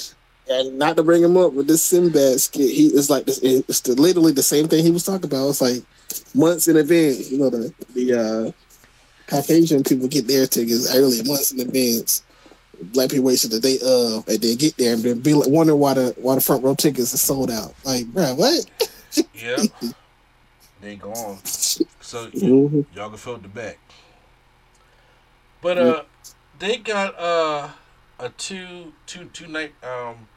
[0.49, 3.39] And not to bring him up, but this Sinbad skit, he is like this.
[3.41, 5.49] It's the, literally the same thing he was talking about.
[5.49, 5.83] It's like
[6.35, 7.31] months in advance.
[7.31, 8.51] You know, the the uh,
[9.27, 12.23] Caucasian people get their tickets early, months in advance.
[12.81, 15.47] Black people wait till the day of, and then get there and then be like,
[15.47, 17.73] wonder why the why the front row tickets are sold out.
[17.85, 18.65] Like, bruh, what?
[19.33, 19.63] yeah,
[20.81, 21.37] they gone.
[21.45, 22.85] So Mhm.
[22.93, 23.77] y'all can fill the back.
[25.61, 26.03] But uh,
[26.59, 27.69] they got uh
[28.19, 30.27] a two two two night um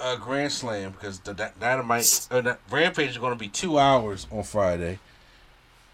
[0.00, 4.26] uh Grand Slam because the Dy- Dynamite uh, Rampage is going to be two hours
[4.30, 4.98] on Friday.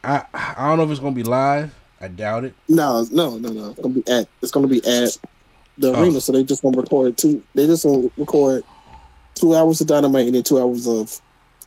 [0.02, 1.74] I I don't know if it's going to be live.
[2.00, 2.54] I doubt it.
[2.68, 3.70] No, no, no, no.
[3.70, 5.16] It's gonna be at it's gonna be at
[5.78, 6.02] the Oh.
[6.02, 6.20] arena.
[6.20, 7.42] So they just gonna record two.
[7.54, 8.62] They just gonna record
[9.34, 11.18] two hours of Dynamite and then two hours of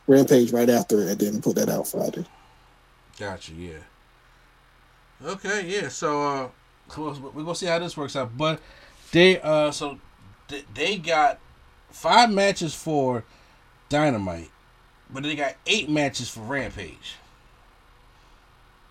[0.06, 2.24] Rampage right after, it, and then put that out Friday.
[3.18, 3.52] Gotcha.
[3.52, 3.78] Yeah.
[5.24, 5.66] Okay.
[5.66, 5.88] Yeah.
[5.88, 6.48] So uh,
[6.88, 8.36] so we're gonna see how this works out.
[8.36, 8.60] But
[9.10, 9.98] they uh, so
[10.74, 11.40] they got
[11.90, 13.24] five matches for
[13.88, 14.50] Dynamite,
[15.10, 17.16] but they got eight matches for Rampage.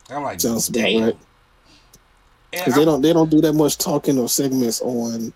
[0.10, 1.04] I'm like, Sounds damn.
[1.04, 1.18] right.
[2.52, 5.34] Because they don't they don't do that much talking or segments on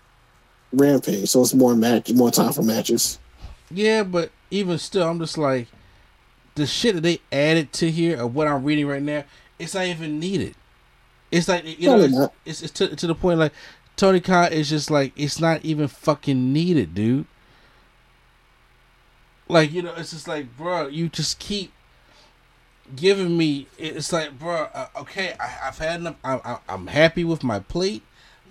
[0.72, 3.18] Rampage, so it's more match, more time for matches.
[3.70, 5.68] Yeah, but even still, I'm just like,
[6.54, 9.24] the shit that they added to here of what I'm reading right now,
[9.58, 10.54] it's not even needed.
[11.30, 13.52] It's like you No, know, it's, it's, it's to, to the point like
[13.96, 17.26] Tony Khan is just like it's not even fucking needed, dude.
[19.48, 21.72] Like you know, it's just like, bro, you just keep
[22.94, 23.66] giving me.
[23.78, 26.16] It's like, bro, uh, okay, I, I've had enough.
[26.24, 28.02] I, I, I'm happy with my plate.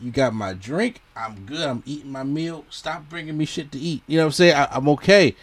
[0.02, 1.02] You got my drink.
[1.16, 1.68] I'm good.
[1.68, 2.66] I'm eating my meal.
[2.70, 4.02] Stop bringing me shit to eat.
[4.08, 4.56] You know what I'm saying?
[4.56, 5.36] I, I'm okay.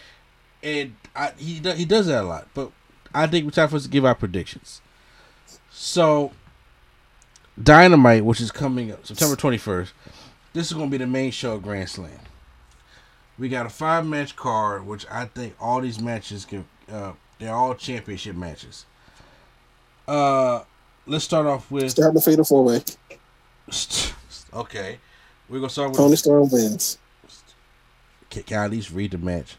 [0.61, 2.47] And I, he he does that a lot.
[2.53, 2.71] But
[3.13, 4.81] I think it's time for us to give our predictions.
[5.71, 6.31] So,
[7.61, 9.91] Dynamite, which is coming up September 21st,
[10.53, 12.11] this is going to be the main show of Grand Slam.
[13.39, 16.65] We got a five match card, which I think all these matches can.
[16.91, 18.85] Uh, they're all championship matches.
[20.07, 20.63] Uh,
[21.07, 22.81] let's start off with Start the fatal four way.
[24.53, 24.99] okay.
[25.47, 26.97] We're gonna start with Toni Storm wins.
[28.29, 29.55] Can, can I at least read the match?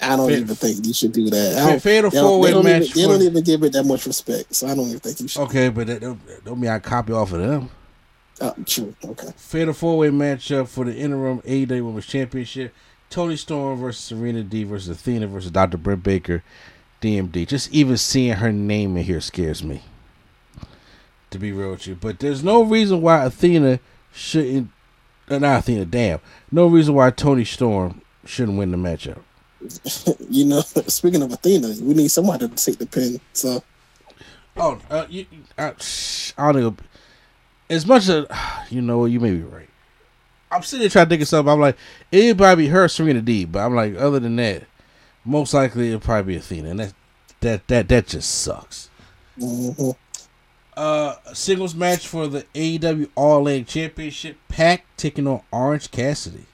[0.00, 1.58] I don't Fa- even think you should do that.
[1.58, 3.72] I don't- fatal they don't- four-way they don't match Even, they don't even give it
[3.72, 5.42] that much respect, so I don't even think you should.
[5.42, 7.70] Okay, but that don't, don't mean I copy off of them.
[8.42, 8.94] Oh, true.
[9.04, 9.28] Okay.
[9.36, 12.74] Fatal four way matchup for the interim AEW Women's Championship.
[13.08, 15.76] Toni Storm versus Serena Deeb versus Athena versus Dr.
[15.76, 16.42] Britt Baker,
[17.00, 17.46] DMD.
[17.46, 19.82] Just even seeing her name in here scares me.
[21.30, 21.94] To be real with you.
[21.94, 23.78] But there's no reason why Athena
[24.12, 24.70] shouldn't
[25.28, 26.20] uh, not Athena, damn.
[26.50, 29.20] No reason why Toni Storm shouldn't win the matchup.
[30.28, 33.20] You know, speaking of Athena, we need somebody to take the pin.
[33.32, 33.62] So
[34.56, 35.26] Oh, uh, you,
[35.56, 35.72] I,
[36.36, 36.76] I don't know.
[37.72, 38.26] As much as
[38.70, 39.68] you know, you may be right.
[40.50, 41.50] I'm sitting there trying to think of something.
[41.50, 41.76] I'm like,
[42.10, 43.52] it'd probably be her, Serena Deeb.
[43.52, 44.64] But I'm like, other than that,
[45.24, 46.94] most likely it'll probably be Athena, and that
[47.40, 48.90] that that that just sucks.
[49.38, 49.96] mhm.
[50.74, 54.38] Uh, a singles match for the AEW All In Championship.
[54.48, 56.46] Pac taking on Orange Cassidy.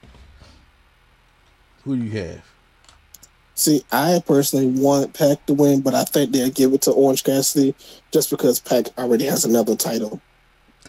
[1.84, 2.42] Who do you have?
[3.58, 7.24] see, I personally want Pac to win, but I think they'll give it to Orange
[7.24, 7.74] Cassidy
[8.12, 10.20] just because Pac already has another title.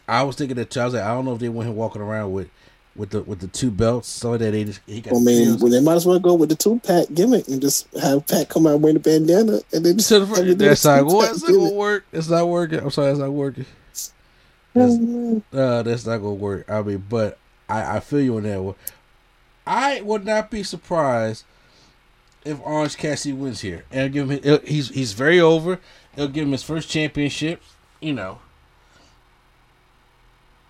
[0.10, 0.82] I was thinking that too.
[0.82, 2.50] I was like, I don't know if they want him walking around with
[2.96, 5.16] with the with the two belts, so that they just he got.
[5.16, 7.88] I mean, well, they might as well go with the two pack gimmick and just
[8.02, 11.22] have Pac come out wearing a bandana and then just the him that's not two-pac
[11.30, 12.06] that's not gonna work.
[12.12, 12.80] It's not working.
[12.80, 13.66] I'm sorry, that's not working.
[14.76, 15.42] Mhm.
[15.52, 16.70] Uh, that's not gonna work.
[16.70, 17.38] I mean, but
[17.68, 18.76] I I feel you on that one.
[19.66, 21.44] I would not be surprised
[22.44, 25.80] if Orange Cassidy wins here, and give him he's he's very over.
[26.16, 27.62] It'll give him his first championship.
[28.02, 28.40] You know.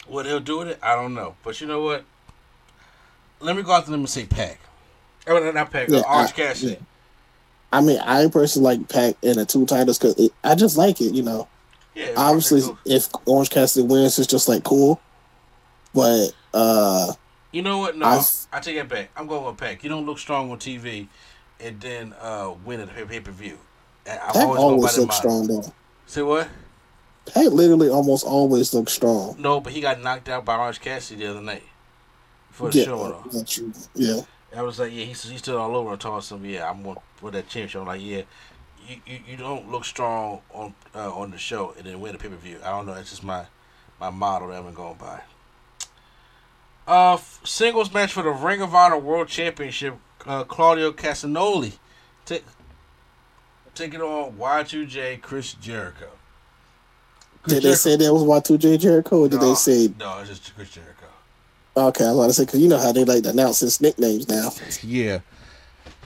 [0.10, 1.36] What he'll do with it, I don't know.
[1.44, 2.04] But you know what?
[3.40, 4.60] Let me go out to them and say Pac.
[5.28, 5.88] Oh, no, not Pac.
[5.90, 6.72] Yeah, Orange I- Cassidy.
[6.74, 6.78] yeah.
[7.72, 11.14] I mean, I personally like Pac in the two titles because I just like it.
[11.14, 11.48] You know,
[11.94, 12.14] Yeah.
[12.18, 12.78] obviously, cool.
[12.86, 15.00] if Orange Cassidy wins, it's just like cool.
[15.94, 17.14] But uh
[17.52, 17.96] You know what?
[17.96, 19.12] No, I've- I take it back.
[19.16, 19.84] I'm going with Pac.
[19.84, 21.08] You don't look strong on TV,
[21.60, 23.60] and then uh, win at a pay per view.
[24.06, 25.72] Pac always, always looks strong though.
[26.08, 26.48] Say what?
[27.34, 29.36] Pac literally almost always looks strong.
[29.38, 31.64] No, but he got knocked out by Orange Cassidy the other night
[32.52, 33.24] for the Yeah, show.
[33.32, 33.74] That's true.
[33.96, 34.22] Yeah,
[34.56, 36.46] I was like, yeah, he's he's still all over and talking some.
[36.46, 37.82] Yeah, I'm going for that championship.
[37.82, 38.24] I'm like, yeah,
[38.88, 42.18] you, you, you don't look strong on uh, on the show and then win the
[42.20, 42.60] pay per view.
[42.64, 42.94] I don't know.
[42.94, 43.46] It's just my
[44.00, 45.22] my model that I've been going by.
[46.88, 49.96] Uh, singles match for the Ring of Honor World Championship.
[50.26, 51.74] Uh, Claudio Castagnoli
[52.26, 52.44] take
[53.76, 56.10] taking on Y2J Chris Jericho.
[57.50, 60.20] Did they say that was Y2J Jericho, or did No, they say no?
[60.20, 61.06] It's just Chris Jericho.
[61.76, 62.06] okay?
[62.06, 64.52] I was to say because you know how they like to announce his nicknames now.
[64.84, 65.20] Yeah.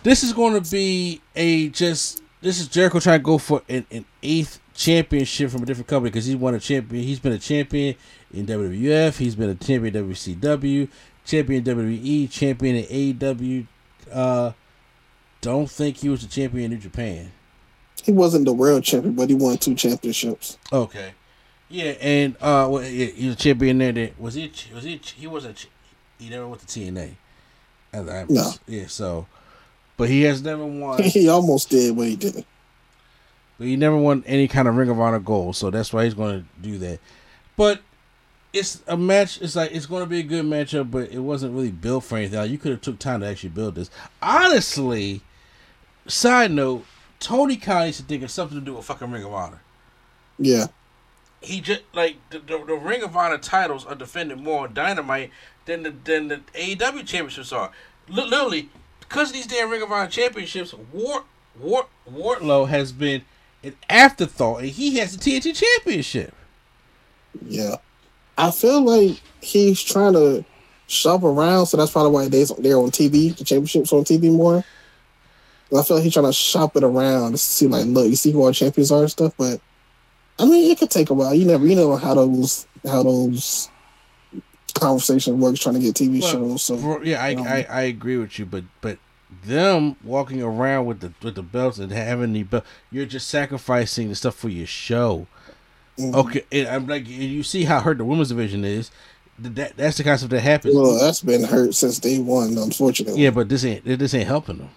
[0.04, 2.22] This is going to be a just.
[2.41, 6.10] This is Jericho trying to go for an, an eighth championship from a different company
[6.10, 7.04] because he won a champion.
[7.04, 7.96] He's been a champion
[8.34, 9.18] in WWF.
[9.18, 10.89] He's been a champion in WCW,
[11.26, 12.84] champion in WWE, champion in
[13.18, 13.68] AEW.
[14.12, 14.52] Uh,
[15.39, 17.32] don't think he was a champion in New Japan.
[18.04, 20.58] He wasn't the world champion, but he won two championships.
[20.74, 21.14] Okay.
[21.74, 23.92] Yeah, and uh, well, yeah, he was a champion there.
[23.92, 24.52] That was he?
[24.76, 25.02] Was he?
[25.18, 25.64] He wasn't.
[25.64, 27.16] a He never went to TNA.
[27.92, 28.52] I- No.
[28.68, 28.86] Yeah.
[28.86, 29.26] So,
[29.98, 31.02] but he has never won.
[31.04, 32.46] he almost did, but he didn't.
[33.58, 36.14] But he never won any kind of Ring of Honor gold, so that's why he's
[36.14, 37.00] going to do that.
[37.58, 37.82] But
[38.54, 39.42] it's a match.
[39.42, 42.20] It's like it's going to be a good matchup, but it wasn't really built for
[42.20, 42.38] anything.
[42.38, 43.90] Like, you could have took time to actually build this.
[44.22, 45.22] Honestly,
[46.06, 46.86] side note,
[47.20, 49.62] Tony Khan needs to think of something to do with fucking Ring of Honor.
[50.38, 50.68] Yeah,
[51.44, 55.32] He just like the, the, the Ring of Honor titles are defended more on Dynamite
[55.66, 57.72] than the than the AEW championships are.
[58.08, 58.70] Li- literally,
[59.00, 61.26] because these damn Ring of Honor championships, Wart
[61.60, 63.24] Wart Wardlow has been
[63.64, 66.34] an afterthought, and he has the TNT championship.
[67.46, 67.76] yeah.
[68.36, 70.44] I feel like he's trying to
[70.88, 73.36] shop around, so that's probably why they're they're on TV.
[73.36, 74.64] The championships on TV more.
[75.76, 78.32] I feel like he's trying to shop it around to see, like, look, you see
[78.32, 79.34] who our champions are and stuff.
[79.38, 79.60] But
[80.40, 81.34] I mean, it could take a while.
[81.34, 83.70] You never, you know how those how those
[84.74, 86.64] conversations works trying to get TV Well, shows.
[86.64, 88.98] So yeah, I, um, I I agree with you, but but
[89.46, 94.10] them walking around with the with the belts and having the belt, you're just sacrificing
[94.10, 95.28] the stuff for your show.
[95.98, 96.14] mhm.
[96.16, 98.92] Okay, and I'm like, you see how hurt the women's division is.
[99.40, 100.76] That that's the kind of stuff that happens.
[100.76, 103.22] well, that's been hurt since day one, unfortunately.
[103.22, 104.70] Yeah, but this ain't this ain't helping them.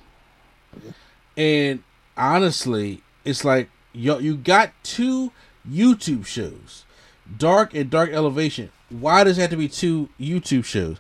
[1.37, 1.83] And
[2.17, 5.33] honestly, it's like yo, you got two
[5.71, 6.85] YouTube shows,
[7.37, 8.71] Dark and Dark Elevation.
[8.89, 10.99] Why does it have to be two YouTube shows?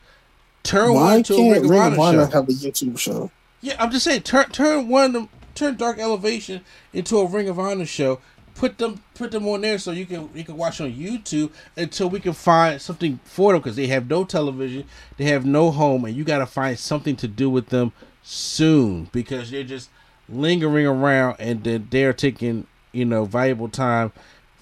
[0.62, 2.30] Turn Why one to a Ring of Ring Honor of Honor show.
[2.32, 3.30] have a YouTube show?
[3.60, 6.62] Yeah, I'm just saying, turn turn one turn Dark Elevation
[6.92, 8.20] into a Ring of Honor show.
[8.54, 12.08] Put them put them on there so you can you can watch on YouTube until
[12.08, 14.84] we can find something for them because they have no television,
[15.18, 17.92] they have no home, and you got to find something to do with them
[18.22, 19.90] soon because they're just
[20.28, 24.12] lingering around and then they're taking you know valuable time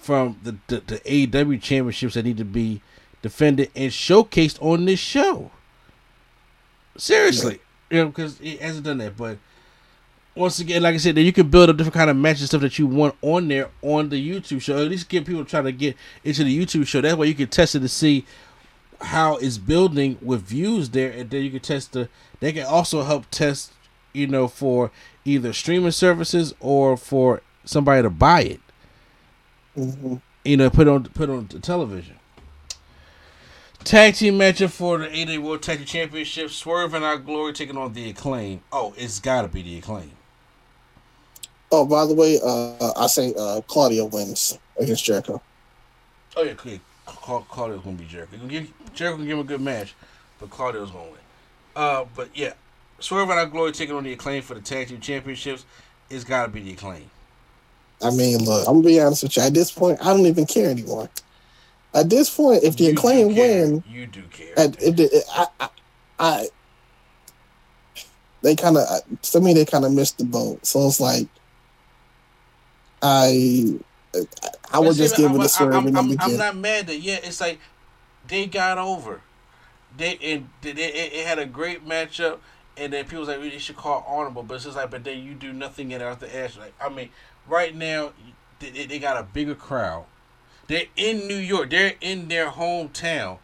[0.05, 2.83] from the the, the AEW championships that need to be
[3.23, 5.51] defended and showcased on this show.
[6.97, 7.59] Seriously,
[7.91, 9.17] you know, because it hasn't done that.
[9.17, 9.39] But
[10.35, 12.47] once again, like I said, then you can build a different kind of match and
[12.47, 14.77] stuff that you want on there on the YouTube show.
[14.77, 17.01] At least get people trying to get into the YouTube show.
[17.01, 18.27] That way you can test it to see
[19.01, 22.11] how it's building with views there, and then you can test the.
[22.41, 23.73] They can also help test,
[24.13, 24.91] you know, for
[25.25, 28.61] either streaming services or for somebody to buy it.
[29.77, 30.23] Mhm.
[30.45, 32.17] You know, put on put on the television.
[33.83, 37.77] Tag team matchup for the AEW World Tag Team Championship: Swerve and Our Glory taking
[37.77, 38.63] on the Acclaim.
[38.73, 40.13] Oh, it's got to be the Acclaim.
[41.71, 45.43] Oh, by the way, uh, I say uh, Claudio wins against Jericho.
[46.37, 46.81] Oh yeah, clear.
[47.07, 48.37] Cla- Claudio's gonna be Jericho.
[48.95, 49.95] Jericho can give him a good match,
[50.41, 51.21] but Claudio's gonna win.
[51.77, 52.53] Uh, but yeah,
[53.01, 55.65] Swerve and Our Glory taking on the Acclaim for the Tag Team Championships.
[56.09, 57.11] It's got to be the Acclaim.
[58.05, 59.43] I mean, look, I'm gonna be honest with you.
[59.43, 61.09] At this point, I don't even care anymore.
[61.95, 64.59] At this point, if the You acclaim win, you do care.
[64.59, 65.69] at, if the, I, I,
[66.19, 66.49] I,
[68.43, 68.87] they kind of
[69.23, 70.67] to me they kind of missed the boat.
[70.67, 71.29] So it's like,
[73.01, 73.79] I,
[74.73, 77.41] I would just give it a I'm- I'm, I'm, I'm not mad that yeah, it's
[77.41, 77.59] like
[78.29, 79.21] they got over.
[79.97, 82.39] They and they, it, it had a great matchup,
[82.77, 85.23] and then people was like they should call honorable, but it's just like but then
[85.23, 86.57] you do nothing in Arthur Ashe.
[86.59, 87.11] Like I mean,
[87.49, 88.13] right now
[88.59, 90.05] they, they- they got a bigger crowd.
[90.67, 91.71] They're in New York.
[91.71, 93.39] They're in their hometown,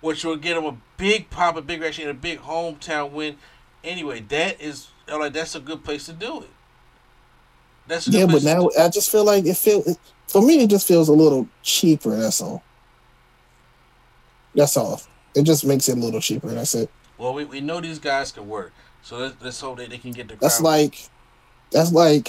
[0.00, 3.36] which will get them a big pop, a big reaction, and a big hometown win.
[3.82, 6.50] Anyway, that is like that's a good place to do it.
[7.88, 9.82] That's a good Yeah, but now do- I just feel like it feel
[10.28, 10.62] for me.
[10.62, 12.16] It just feels a little cheaper.
[12.16, 12.62] That's all.
[14.54, 15.00] That's all.
[15.34, 16.48] It just makes it a little cheaper.
[16.48, 16.90] That's it.
[17.18, 18.72] Well, we, we know these guys can work,
[19.02, 20.36] so let's, let's hope that they can get the.
[20.36, 21.08] That's like,
[21.70, 22.28] that's like,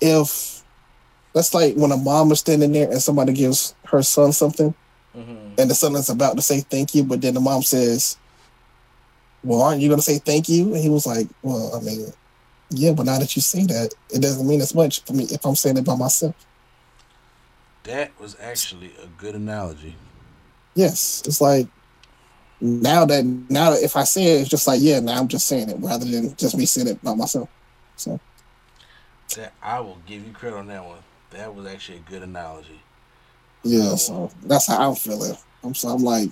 [0.00, 0.62] if
[1.32, 4.74] that's like when a mom is standing there and somebody gives her son something,
[5.16, 5.58] Mhm.
[5.58, 8.16] and the son is about to say thank you, but then the mom says,
[9.42, 12.12] "Well, aren't you going to say thank you?" And he was like, "Well, I mean,
[12.70, 15.44] yeah, but now that you say that, it doesn't mean as much for me if
[15.44, 16.34] I'm saying it by myself."
[17.84, 19.96] That was actually a good analogy.
[20.74, 21.68] Yes, it's like
[22.60, 25.46] now that now that if I say it, it's just like yeah, now I'm just
[25.46, 27.48] saying it rather than just me saying it by myself.
[27.96, 28.18] So
[29.36, 30.98] That I will give you credit on that one.
[31.30, 32.80] That was actually a good analogy.
[33.64, 35.36] yeah, um, so that's how I'm feeling.
[35.64, 36.30] I'm so I'm like,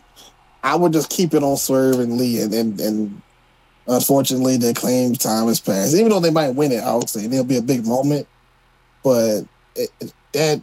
[0.63, 3.23] I would just keep it on Swerve and Lee, and and, and
[3.89, 5.95] unfortunately, the claim time has passed.
[5.95, 8.29] Even though they might win it, I would say it'll be a big moment,
[9.03, 10.63] but it, it- that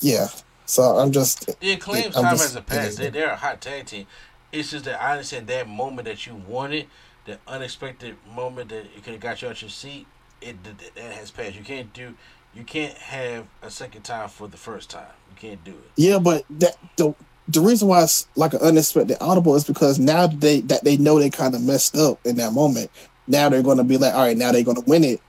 [0.00, 0.26] yeah.
[0.66, 2.98] So I'm just The claim time just- hasn't passed.
[2.98, 4.06] They, they're a hot tag team.
[4.50, 6.86] It's just that I understand that moment that you wanted,
[7.26, 10.06] that unexpected moment that it could have got you out your seat.
[10.44, 11.54] It that has passed.
[11.56, 12.14] You can't do.
[12.54, 15.06] You can't have a second time for the first time.
[15.30, 15.90] You can't do it.
[15.96, 17.14] Yeah, but that the
[17.48, 21.18] the reason why it's like an unexpected audible is because now they that they know
[21.18, 22.90] they kind of messed up in that moment.
[23.26, 25.20] Now they're going to be like, all right, now they're going to win it,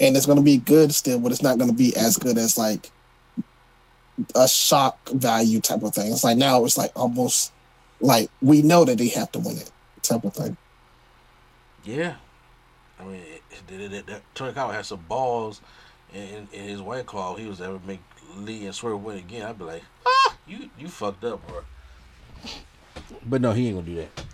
[0.00, 2.38] and it's going to be good still, but it's not going to be as good
[2.38, 2.90] as like
[4.34, 6.12] a shock value type of thing.
[6.12, 7.52] It's like now it's like almost
[8.00, 9.70] like we know that they have to win it
[10.02, 10.56] type of thing.
[11.84, 12.16] Yeah,
[12.98, 13.22] I mean,
[13.68, 14.22] it, it,
[14.56, 15.60] has some balls
[16.14, 17.34] in, in his white claw.
[17.36, 18.00] He was ever make
[18.36, 19.46] Lee and Swerve win again.
[19.46, 21.60] I'd be like, ah, you you fucked up, bro.
[23.24, 24.24] But no, he ain't gonna do that.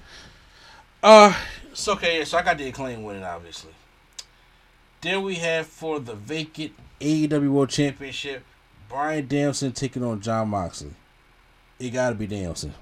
[1.02, 1.34] Uh,
[1.70, 2.24] it's okay.
[2.24, 3.72] So I got the acclaim winning, obviously.
[5.00, 8.44] Then we have for the vacant AEW World Championship,
[8.88, 10.92] Bryan Danielson taking on Jon Moxley.
[11.80, 12.74] It gotta be Danielson.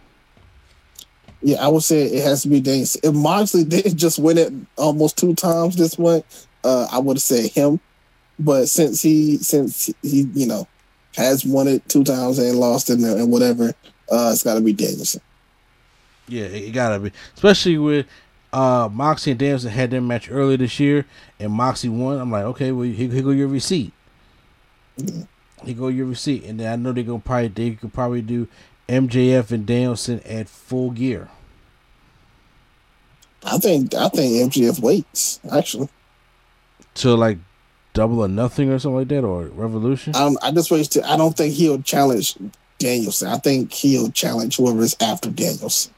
[1.43, 2.97] Yeah, I would say it has to be Daniels.
[3.03, 6.23] If Moxley didn't just win it almost two times this one,
[6.65, 7.81] uh, I would have said him.
[8.39, 10.67] But since he, since he, you know,
[11.17, 13.75] has won it two times and lost it and, and whatever,
[14.11, 15.21] uh, it's got to be Danielson.
[16.31, 18.07] Yeah, it, gotta be, especially with
[18.53, 21.05] uh Moxie and Danielson had their match earlier this year,
[21.41, 22.19] and Moxie won.
[22.21, 23.93] I'm like, okay, well, here, here go your receipt.
[24.97, 28.47] Here go your receipt, and then I know they're gonna probably they could probably do
[28.91, 31.29] MJF and Danielson at full gear.
[33.45, 35.89] I think I think MGF waits actually.
[36.95, 37.39] to like
[37.95, 41.09] double or nothing or something like that or revolution Um, I just wait to.
[41.09, 42.37] I don't think he'll challenge
[42.79, 43.29] Danielson.
[43.29, 45.95] I think he'll challenge whoever is after Danielson.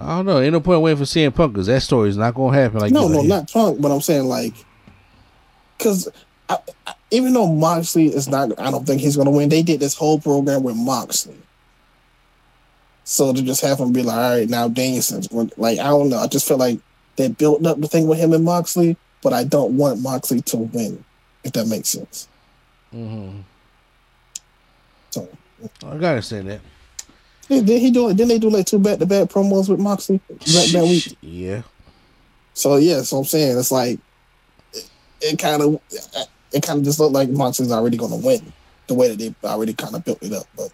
[0.00, 2.34] i don't know ain't no point waiting for CM Punk because that story is not
[2.34, 4.54] gonna happen like no, no, like- not Punk, but I'm saying like,
[5.76, 6.08] because
[6.52, 9.48] I, I, even though Moxley is not, I don't think he's gonna win.
[9.48, 11.36] They did this whole program with Moxley,
[13.04, 16.18] so to just have him be like, all right, now Danielson's like, I don't know.
[16.18, 16.78] I just feel like
[17.16, 20.56] they built up the thing with him and Moxley, but I don't want Moxley to
[20.56, 21.04] win,
[21.44, 22.28] if that makes sense.
[22.94, 23.40] Mm-hmm.
[25.10, 25.28] So
[25.86, 26.60] I gotta say that
[27.48, 28.16] did, did he do it?
[28.16, 31.16] Didn't they do like two back to back promos with Moxley that, that week?
[31.20, 31.62] yeah
[32.54, 33.98] So yeah, so I'm saying it's like
[34.72, 34.90] it,
[35.20, 35.80] it kind of
[36.52, 38.52] it kind of just looked like Moxley's already going to win
[38.86, 40.46] the way that they already kind of built it up.
[40.56, 40.70] But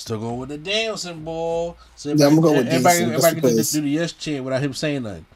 [0.00, 3.26] still going with the Danielson ball so Yeah, I'm gonna go with everybody, Danielson just
[3.26, 5.26] everybody can do, do the yes chant without him saying nothing.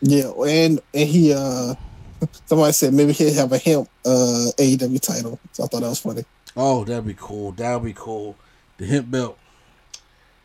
[0.00, 1.74] Yeah, and and he uh
[2.46, 5.38] somebody said maybe he'll have a hemp uh AEW title.
[5.52, 6.24] So I thought that was funny.
[6.56, 7.52] oh that'd be cool.
[7.52, 8.36] That'd be cool.
[8.78, 9.38] The hemp belt.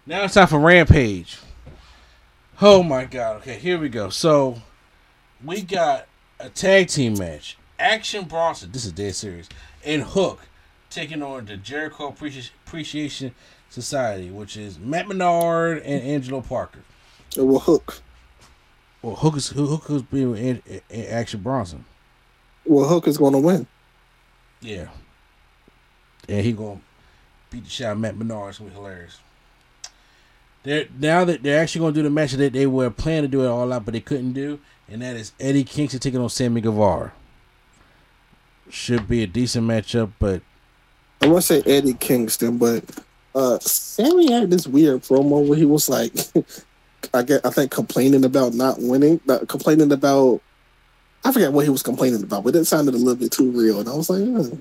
[0.05, 1.39] Now it's time for Rampage.
[2.61, 3.37] Oh my god.
[3.37, 4.09] Okay here we go.
[4.09, 4.61] So
[5.43, 6.08] we got
[6.39, 7.57] a tag team match.
[7.79, 9.47] Action Bronson, this is dead serious,
[9.85, 10.39] and Hook
[10.89, 13.33] taking on the Jericho Appreci- Appreciation
[13.69, 16.79] Society, which is Matt Menard and Angelo Parker.
[17.37, 18.01] It will hook.
[19.01, 21.85] Well, Hook is Hook is being in, in Action Bronson.
[22.65, 23.67] Well, Hook is going to win.
[24.61, 24.89] Yeah,
[26.27, 26.81] and he gonna
[27.49, 28.49] beat the shit out of Matt Menard.
[28.49, 29.19] It's gonna be hilarious.
[30.63, 33.43] They're now that they're actually gonna do the match that they were planning to do
[33.43, 34.59] it all out, but they couldn't do,
[34.91, 37.11] and that is Eddie Kingston taking on Sammy Guevara.
[38.69, 40.41] Should be a decent matchup, but
[41.21, 42.83] I want to say Eddie Kingston, but
[43.35, 46.13] uh Sammy had this weird promo where he was like,
[47.13, 50.41] I get, I think complaining about not winning, not complaining about.
[51.23, 53.79] I forget what he was complaining about, but it sounded a little bit too real,
[53.79, 54.57] and I was like, "Eh,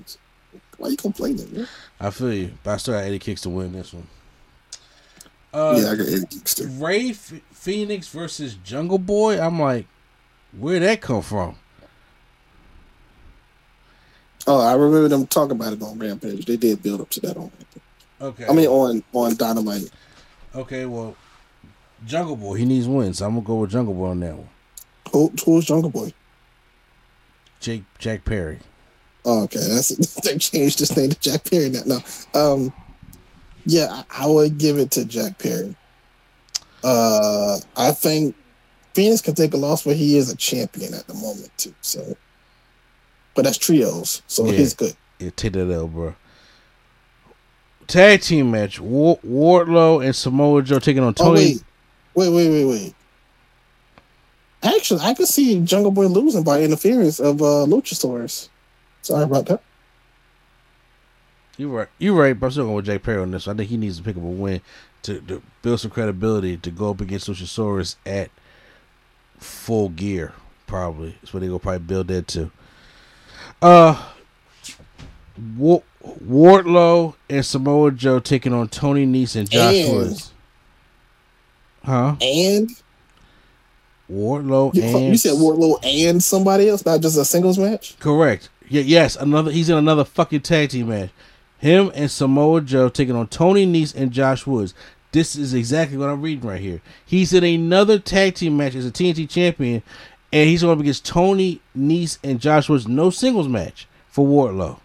[0.77, 1.67] "Why you complaining?" Man?
[1.99, 2.51] I feel you.
[2.63, 4.07] But I still got Eddie Kingston win this one.
[5.53, 6.79] Uh, yeah, I got Eddie Kingston.
[6.79, 9.39] Rey F- Fenix versus Jungle Boy.
[9.39, 9.87] I'm like,
[10.57, 11.55] where'd that come from?
[14.47, 16.45] Oh, I remember them talking about it on Rampage.
[16.45, 17.43] They did build up to that on.
[17.43, 17.81] Rampage.
[18.21, 18.45] Okay.
[18.47, 19.89] I mean, on on Dynamite.
[20.55, 20.85] okay.
[20.85, 21.15] Well,
[22.05, 23.19] Jungle Boy, he needs wins.
[23.19, 24.49] So I'm gonna go with Jungle Boy on that one.
[25.11, 26.13] Who, who's Jungle Boy?
[27.59, 28.59] Jake Jack Perry.
[29.25, 29.89] Oh, okay, that's
[30.23, 31.81] they changed his name to Jack Perry now.
[31.85, 31.99] No,
[32.33, 32.73] um,
[33.65, 35.75] yeah, I, I would give it to Jack Perry.
[36.83, 38.35] Uh, I think
[38.99, 41.73] Fenix can take a loss, but he is a champion at the moment too.
[41.79, 42.17] So,
[43.33, 44.57] but that's trios, so Yeah.
[44.57, 44.93] he's good.
[45.19, 46.15] Yeah, take that L, bro.
[47.87, 51.39] Tag team match: War- Wardlow and Samoa Joe taking on Oh Tony.
[51.39, 51.63] wait,
[52.13, 52.95] wait, wait, wait, wait.
[54.61, 58.49] Actually, I could see Jungle Boy losing by interference of uh Luchasaurus.
[59.01, 59.61] Sorry about that.
[61.57, 61.87] You're right.
[61.99, 62.37] You're right.
[62.37, 63.47] But I'm still going with Jack Perry on this.
[63.47, 64.59] I think he needs to pick up a win
[65.03, 68.29] to, to build some credibility to go up against Luchasaurus at
[69.39, 70.33] full gear.
[70.67, 72.51] Probably that's what they gonna probably build that to.
[73.61, 74.01] Uh,
[75.57, 75.81] Wa-
[76.25, 80.31] Wardlow and Samoa Joe taking on Tony Nese and Josh And- Woods.
[81.85, 82.15] Huh?
[82.21, 82.69] And
[84.11, 87.97] Wardlow you, and you said Wardlow and somebody else, not just a singles match.
[87.99, 88.49] Correct.
[88.67, 91.09] Yeah, yes, another he's in another fucking tag team match.
[91.59, 94.73] Him and Samoa Joe taking on Tony Nese and Josh Woods.
[95.11, 96.81] This is exactly what I'm reading right here.
[97.05, 99.81] He's in another tag team match as a TNT champion,
[100.31, 104.79] and he's going up against Tony Nese and Joshua's No singles match for Wardlow.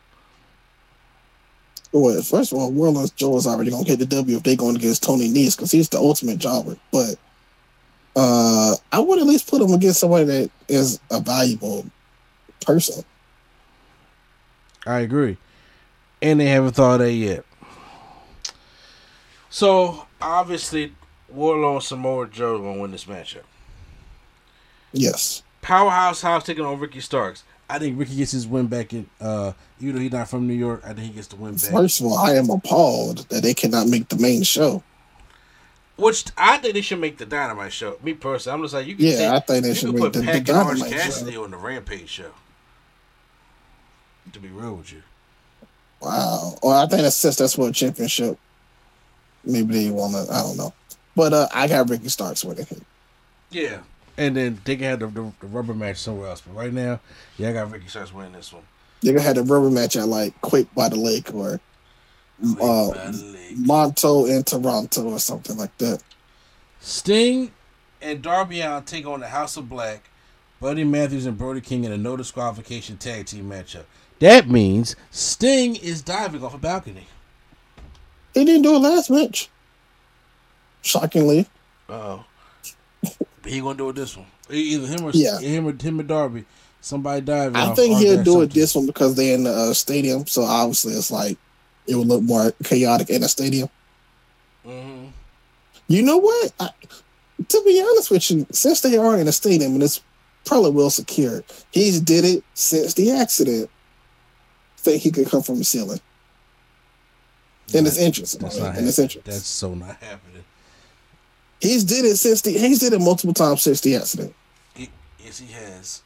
[1.92, 4.76] Well, first of all, Wardlow Joe is already gonna get the W if they going
[4.76, 6.76] against Tony Nese because he's the ultimate jobber.
[6.90, 7.16] But
[8.16, 11.86] uh I would at least put him against somebody that is a valuable
[12.64, 13.04] person.
[14.86, 15.36] I agree.
[16.20, 17.44] And they haven't thought of that yet.
[19.50, 20.92] So, obviously,
[21.34, 23.42] Wardlow and Samoa Joe to win this matchup.
[24.92, 25.42] Yes.
[25.62, 27.42] Powerhouse Hobbs taking on Ricky Starks.
[27.68, 29.08] I think Ricky gets his win back in.
[29.20, 31.70] Uh, even though he's not from New York, I think he gets the win back.
[31.70, 34.82] First of all, I am appalled that they cannot make the main show.
[35.96, 37.96] Which I think they should make the Dynamite show.
[38.02, 39.04] Me personally, I'm just like you can.
[39.06, 41.32] Yeah, take, I think they should make put the- the Pac and Orange Dynamite Cassidy
[41.32, 41.44] show.
[41.44, 42.30] on the Rampage show.
[44.32, 45.02] To be real with you.
[46.00, 46.58] Wow.
[46.62, 48.38] Well, I think that's since that's for championship.
[49.46, 50.32] Maybe they want to.
[50.32, 50.72] I don't know.
[51.16, 52.66] But uh, I got Ricky Starks winning.
[53.50, 53.78] Yeah.
[54.16, 56.40] And then they can have the, the, the rubber match somewhere else.
[56.40, 57.00] But right now,
[57.36, 58.62] yeah, I got Ricky Starks winning this one.
[59.00, 61.60] They're gonna have the rubber match at like Quake by the Lake or
[62.42, 63.56] uh, By the leg.
[63.56, 66.02] Monto in Toronto or something like that.
[66.80, 67.52] Sting
[68.00, 70.08] and Darby Allin take on the House of Black,
[70.60, 73.84] Buddy Matthews and Brody King in a no disqualification tag team matchup.
[74.20, 77.06] That means Sting is diving off a balcony.
[78.34, 79.48] He didn't do it last match.
[80.82, 81.46] Shockingly.
[81.88, 82.24] Oh.
[83.44, 84.26] he gonna do it this one.
[84.50, 85.38] Either him or Yeah.
[85.38, 86.44] him or him or Darby.
[86.80, 87.56] Somebody diving.
[87.56, 90.26] I think he'll do it this one because they're in the uh, stadium.
[90.26, 91.38] So obviously it's like
[91.86, 93.68] it would look more chaotic in a stadium.
[94.66, 95.10] Mhm.
[95.88, 96.52] You know what?
[96.60, 96.70] I,
[97.48, 100.00] to be honest with you, since they are in a stadium and it's
[100.44, 103.70] probably well secured, he's did it since the accident.
[104.78, 106.00] Think he could come from the ceiling.
[107.72, 108.38] In his interest.
[108.40, 109.26] That's in not his interest.
[109.26, 110.44] That's so not happening.
[111.60, 114.34] He's did it since the he's did it multiple times since the accident.
[114.74, 116.02] He, yes, he has,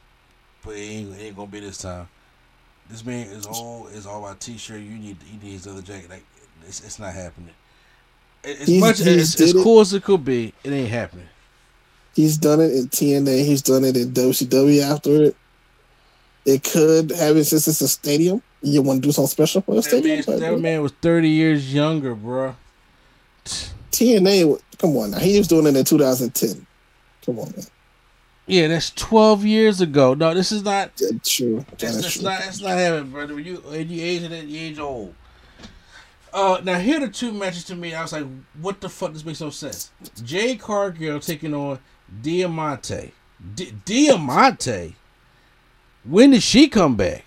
[0.63, 2.07] but it ain't, it ain't gonna be this time.
[2.89, 4.79] This man is all is all about t-shirt.
[4.79, 6.09] You need he needs the other jacket.
[6.09, 6.23] Like
[6.65, 7.53] it's, it's not happening.
[8.43, 9.63] As He's- much he's as, as did it.
[9.63, 11.27] cool as it could be, it ain't happening.
[12.15, 13.45] He's done it in TNA.
[13.45, 15.35] He's done it in WCW after it.
[16.45, 18.41] It could happen since it's a stadium.
[18.61, 20.23] You want to do something special for a That stadium?
[20.27, 22.55] man, that man was thirty years younger, bruh.
[23.91, 25.19] TNA, come on now.
[25.19, 26.65] He was doing it in 2010.
[27.25, 27.65] Come on, man.
[28.47, 30.13] Yeah, that's twelve years ago.
[30.15, 30.91] No, this is not.
[30.97, 31.59] That's true.
[31.69, 32.23] That That's, that's true.
[32.23, 32.39] not.
[32.39, 33.35] That's not happening, brother.
[33.35, 35.13] When you when you age that you age old.
[36.33, 37.93] Uh, now here are the two matches to me.
[37.93, 38.25] I was like,
[38.61, 39.13] what the fuck?
[39.13, 39.89] This makes no sense.
[40.23, 41.79] Jade Cargill taking on
[42.21, 43.13] Diamante.
[43.55, 44.95] D- Diamante.
[46.03, 47.25] When did she come back?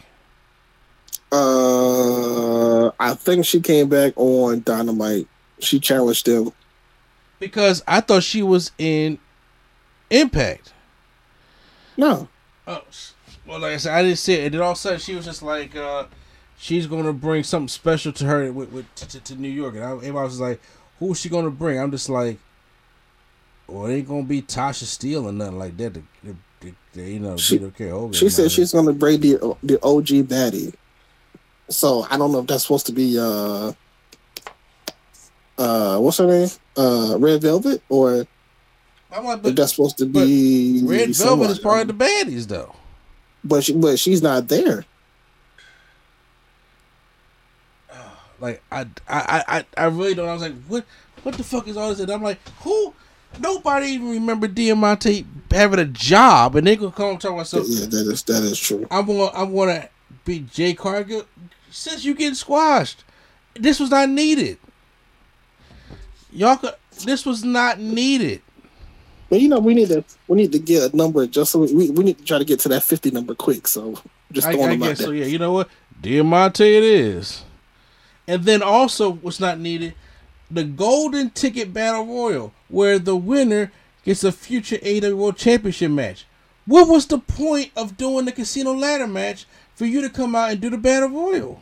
[1.33, 5.27] Uh, I think she came back on Dynamite.
[5.61, 6.53] She challenged them.
[7.39, 9.19] Because I thought she was in
[10.11, 10.73] Impact.
[11.97, 12.29] No,
[12.67, 12.83] Oh,
[13.47, 14.45] well, like I said, I didn't see it.
[14.45, 16.05] And then all of a sudden, she was just like, uh,
[16.59, 19.75] she's going to bring something special to her with, with to, to, to New York.
[19.75, 20.61] And I, everybody was like,
[21.01, 21.79] who's she going to bring?
[21.81, 22.39] I'm just like,
[23.67, 25.95] well, it ain't going to be Tasha Steelz or nothing like that.
[25.95, 28.13] To, to, to, to, you know, She- beat up Kiera Hogan.
[28.13, 30.73] she said she's gonna bring the the OG baddie.
[31.73, 33.73] So I don't know if that's supposed to be uh
[35.59, 38.27] uh what's her name uh Red Velvet or
[39.11, 42.75] like, if that's supposed to be Red Velvet is part of the baddies, though.
[43.45, 44.85] but she, but she's not there.
[48.41, 50.29] Like I, I, I, I really don't.
[50.29, 50.85] I was like, what,
[51.23, 52.01] what the fuck is all this?
[52.01, 52.93] And I'm like, who?
[53.39, 57.71] Nobody even remember Diamante having a job, and they gonna come and talk about something.
[57.73, 58.87] yeah, that is that is true.
[58.91, 59.89] I'm gonna, I'm gonna
[60.25, 61.25] be Jade Cargill.
[61.73, 63.03] Since you getting squashed,
[63.55, 64.59] this was not needed.
[66.31, 66.75] Y'all could.
[67.05, 68.43] This was not needed.
[69.31, 71.91] But you know we need to we need to get a number just so we,
[71.91, 73.67] we need to try to get to that fifty number quick.
[73.67, 73.99] So
[74.31, 75.07] just throwing I them out guess there.
[75.07, 75.13] so.
[75.13, 75.69] Yeah, you know what?
[76.01, 77.45] Diamante it is.
[78.29, 79.95] And then also, what's not needed,
[80.51, 83.73] the Golden Ticket Battle Royal, where the winner
[84.05, 86.27] gets a future AW World Championship match.
[86.67, 90.51] What was the point of doing the Casino Ladder match for you to come out
[90.51, 91.61] and do the Battle Royal?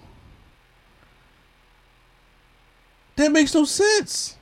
[3.17, 4.37] That makes no sense.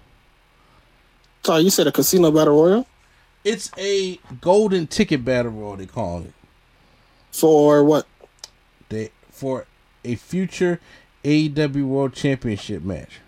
[1.44, 2.86] So you said a casino battle royal
[3.42, 5.76] It's a Golden Ticket Battle Royal.
[5.76, 6.32] They call it.
[7.32, 8.06] for what?
[8.88, 9.66] They for
[10.04, 10.80] a future
[11.24, 13.20] AEW World Championship match.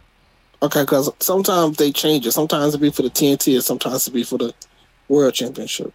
[0.62, 2.32] Okay, because sometimes they change it.
[2.32, 4.54] Sometimes it be for the TNT, and sometimes it be for the
[5.08, 5.92] World Championship.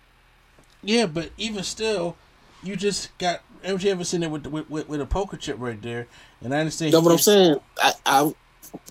[0.81, 2.17] Yeah, but even still,
[2.63, 5.81] you just got MJF was sitting there with, with, with with a poker chip right
[5.81, 6.07] there,
[6.41, 6.93] and I understand.
[6.93, 7.59] That's what I'm saying.
[7.79, 8.35] I, I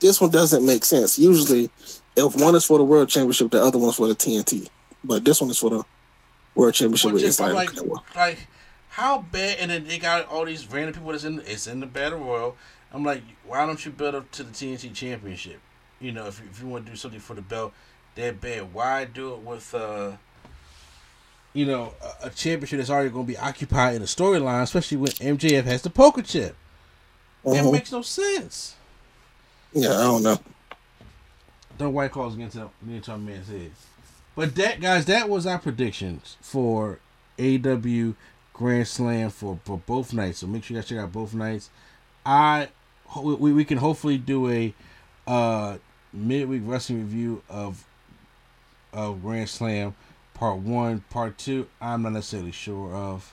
[0.01, 1.19] this one doesn't make sense.
[1.19, 1.71] Usually,
[2.17, 4.69] if one is for the World Championship, the other one's for the TNT.
[5.03, 5.85] But this one is for the
[6.55, 7.17] World Championship.
[7.19, 7.71] Just, like,
[8.15, 8.39] like,
[8.89, 9.59] how bad?
[9.61, 12.57] And then they got all these random people that's in it's in the battle royal.
[12.93, 15.61] I'm like, why don't you build up to the TNT Championship?
[16.01, 17.73] You know, if you, if you want to do something for the belt
[18.15, 20.13] that bad, why do it with uh,
[21.55, 24.99] you know, a, a championship that's already going to be occupied in a storyline, especially
[24.99, 26.55] when MJF has the poker chip.
[27.45, 27.73] That Mhm.
[27.73, 28.75] makes no sense.
[29.73, 30.39] yeah, I don't know.
[31.79, 33.71] Don't white calls against the against our man's head.
[34.37, 36.99] But that guys, that was our predictions for
[37.39, 38.15] AW
[38.53, 40.39] Grand Slam for, for both nights.
[40.39, 41.71] So make sure you guys check out both nights.
[42.25, 42.69] I
[43.21, 44.75] we, we can hopefully do a
[45.27, 45.79] uh
[46.13, 47.85] midweek wrestling review of
[48.93, 49.95] of Grand Slam
[50.35, 51.69] part one, part two.
[51.81, 53.33] I'm not necessarily sure of.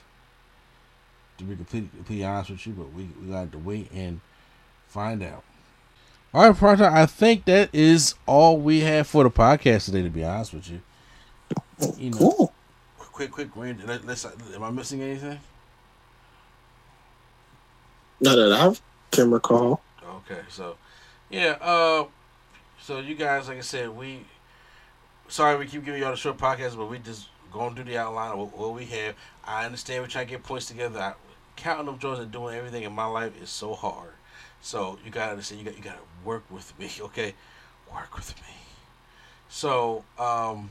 [1.38, 4.20] to be completely, completely honest with you, but we we got to wait and
[4.88, 5.44] find out.
[6.34, 6.86] All right, partner.
[6.86, 10.02] I think that is all we have for the podcast today.
[10.02, 10.80] To be honest with you,
[11.98, 12.52] you know, Cool.
[12.98, 13.82] quick, quick, range.
[13.84, 14.24] Let, let's.
[14.24, 15.38] Am I missing anything?
[18.20, 18.74] Not that I
[19.14, 19.80] can recall.
[20.04, 20.76] Okay, so
[21.30, 22.04] yeah, uh,
[22.80, 24.24] so you guys, like I said, we
[25.32, 28.32] sorry we keep giving y'all the short podcast, but we just going through the outline
[28.32, 29.14] of what, we have.
[29.44, 31.00] I understand we're trying to get points together.
[31.00, 31.14] I,
[31.56, 34.10] counting them joints and doing everything in my life is so hard.
[34.60, 37.34] So you gotta understand, you got you gotta work with me, okay?
[37.92, 38.54] Work with me.
[39.48, 40.70] So um,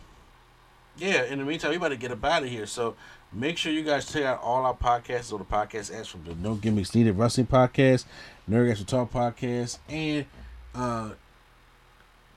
[0.98, 1.24] yeah.
[1.24, 2.68] In the meantime, we about to get up out of here.
[2.68, 2.96] So
[3.34, 6.36] make sure you guys check out all our podcasts or the podcast apps from the
[6.36, 8.06] No Gimmicks Needed Wrestling Podcast,
[8.50, 10.26] Nerd Talk Podcast, and
[10.76, 11.12] uh,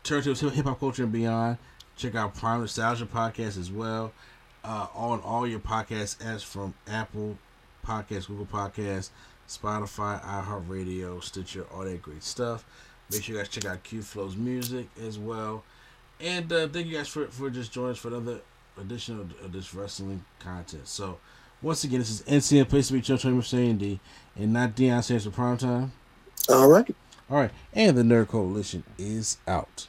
[0.03, 1.59] Turntable Hip Hop Culture and Beyond.
[1.97, 4.13] Check out Prime Nostalgia Podcast as well.
[4.65, 7.37] Uh, on all your podcast apps from Apple
[7.87, 9.11] Podcasts, Google Podcasts,
[9.47, 12.65] Spotify, iHeartRadio, Stitcher, all that great stuff.
[13.13, 15.63] Make sure you guys check out Q Flow's music as well.
[16.19, 18.41] And uh, thank you guys for, for just joining us for another
[18.81, 20.89] edition of, of this wrestling content.
[20.89, 21.19] So,
[21.61, 24.01] once again, this is NCM Place to be Joe D
[24.37, 25.93] and not Deion Sanders for prime time.
[26.49, 26.95] All right.
[27.31, 29.89] All right, and the Nerd Coalition is out.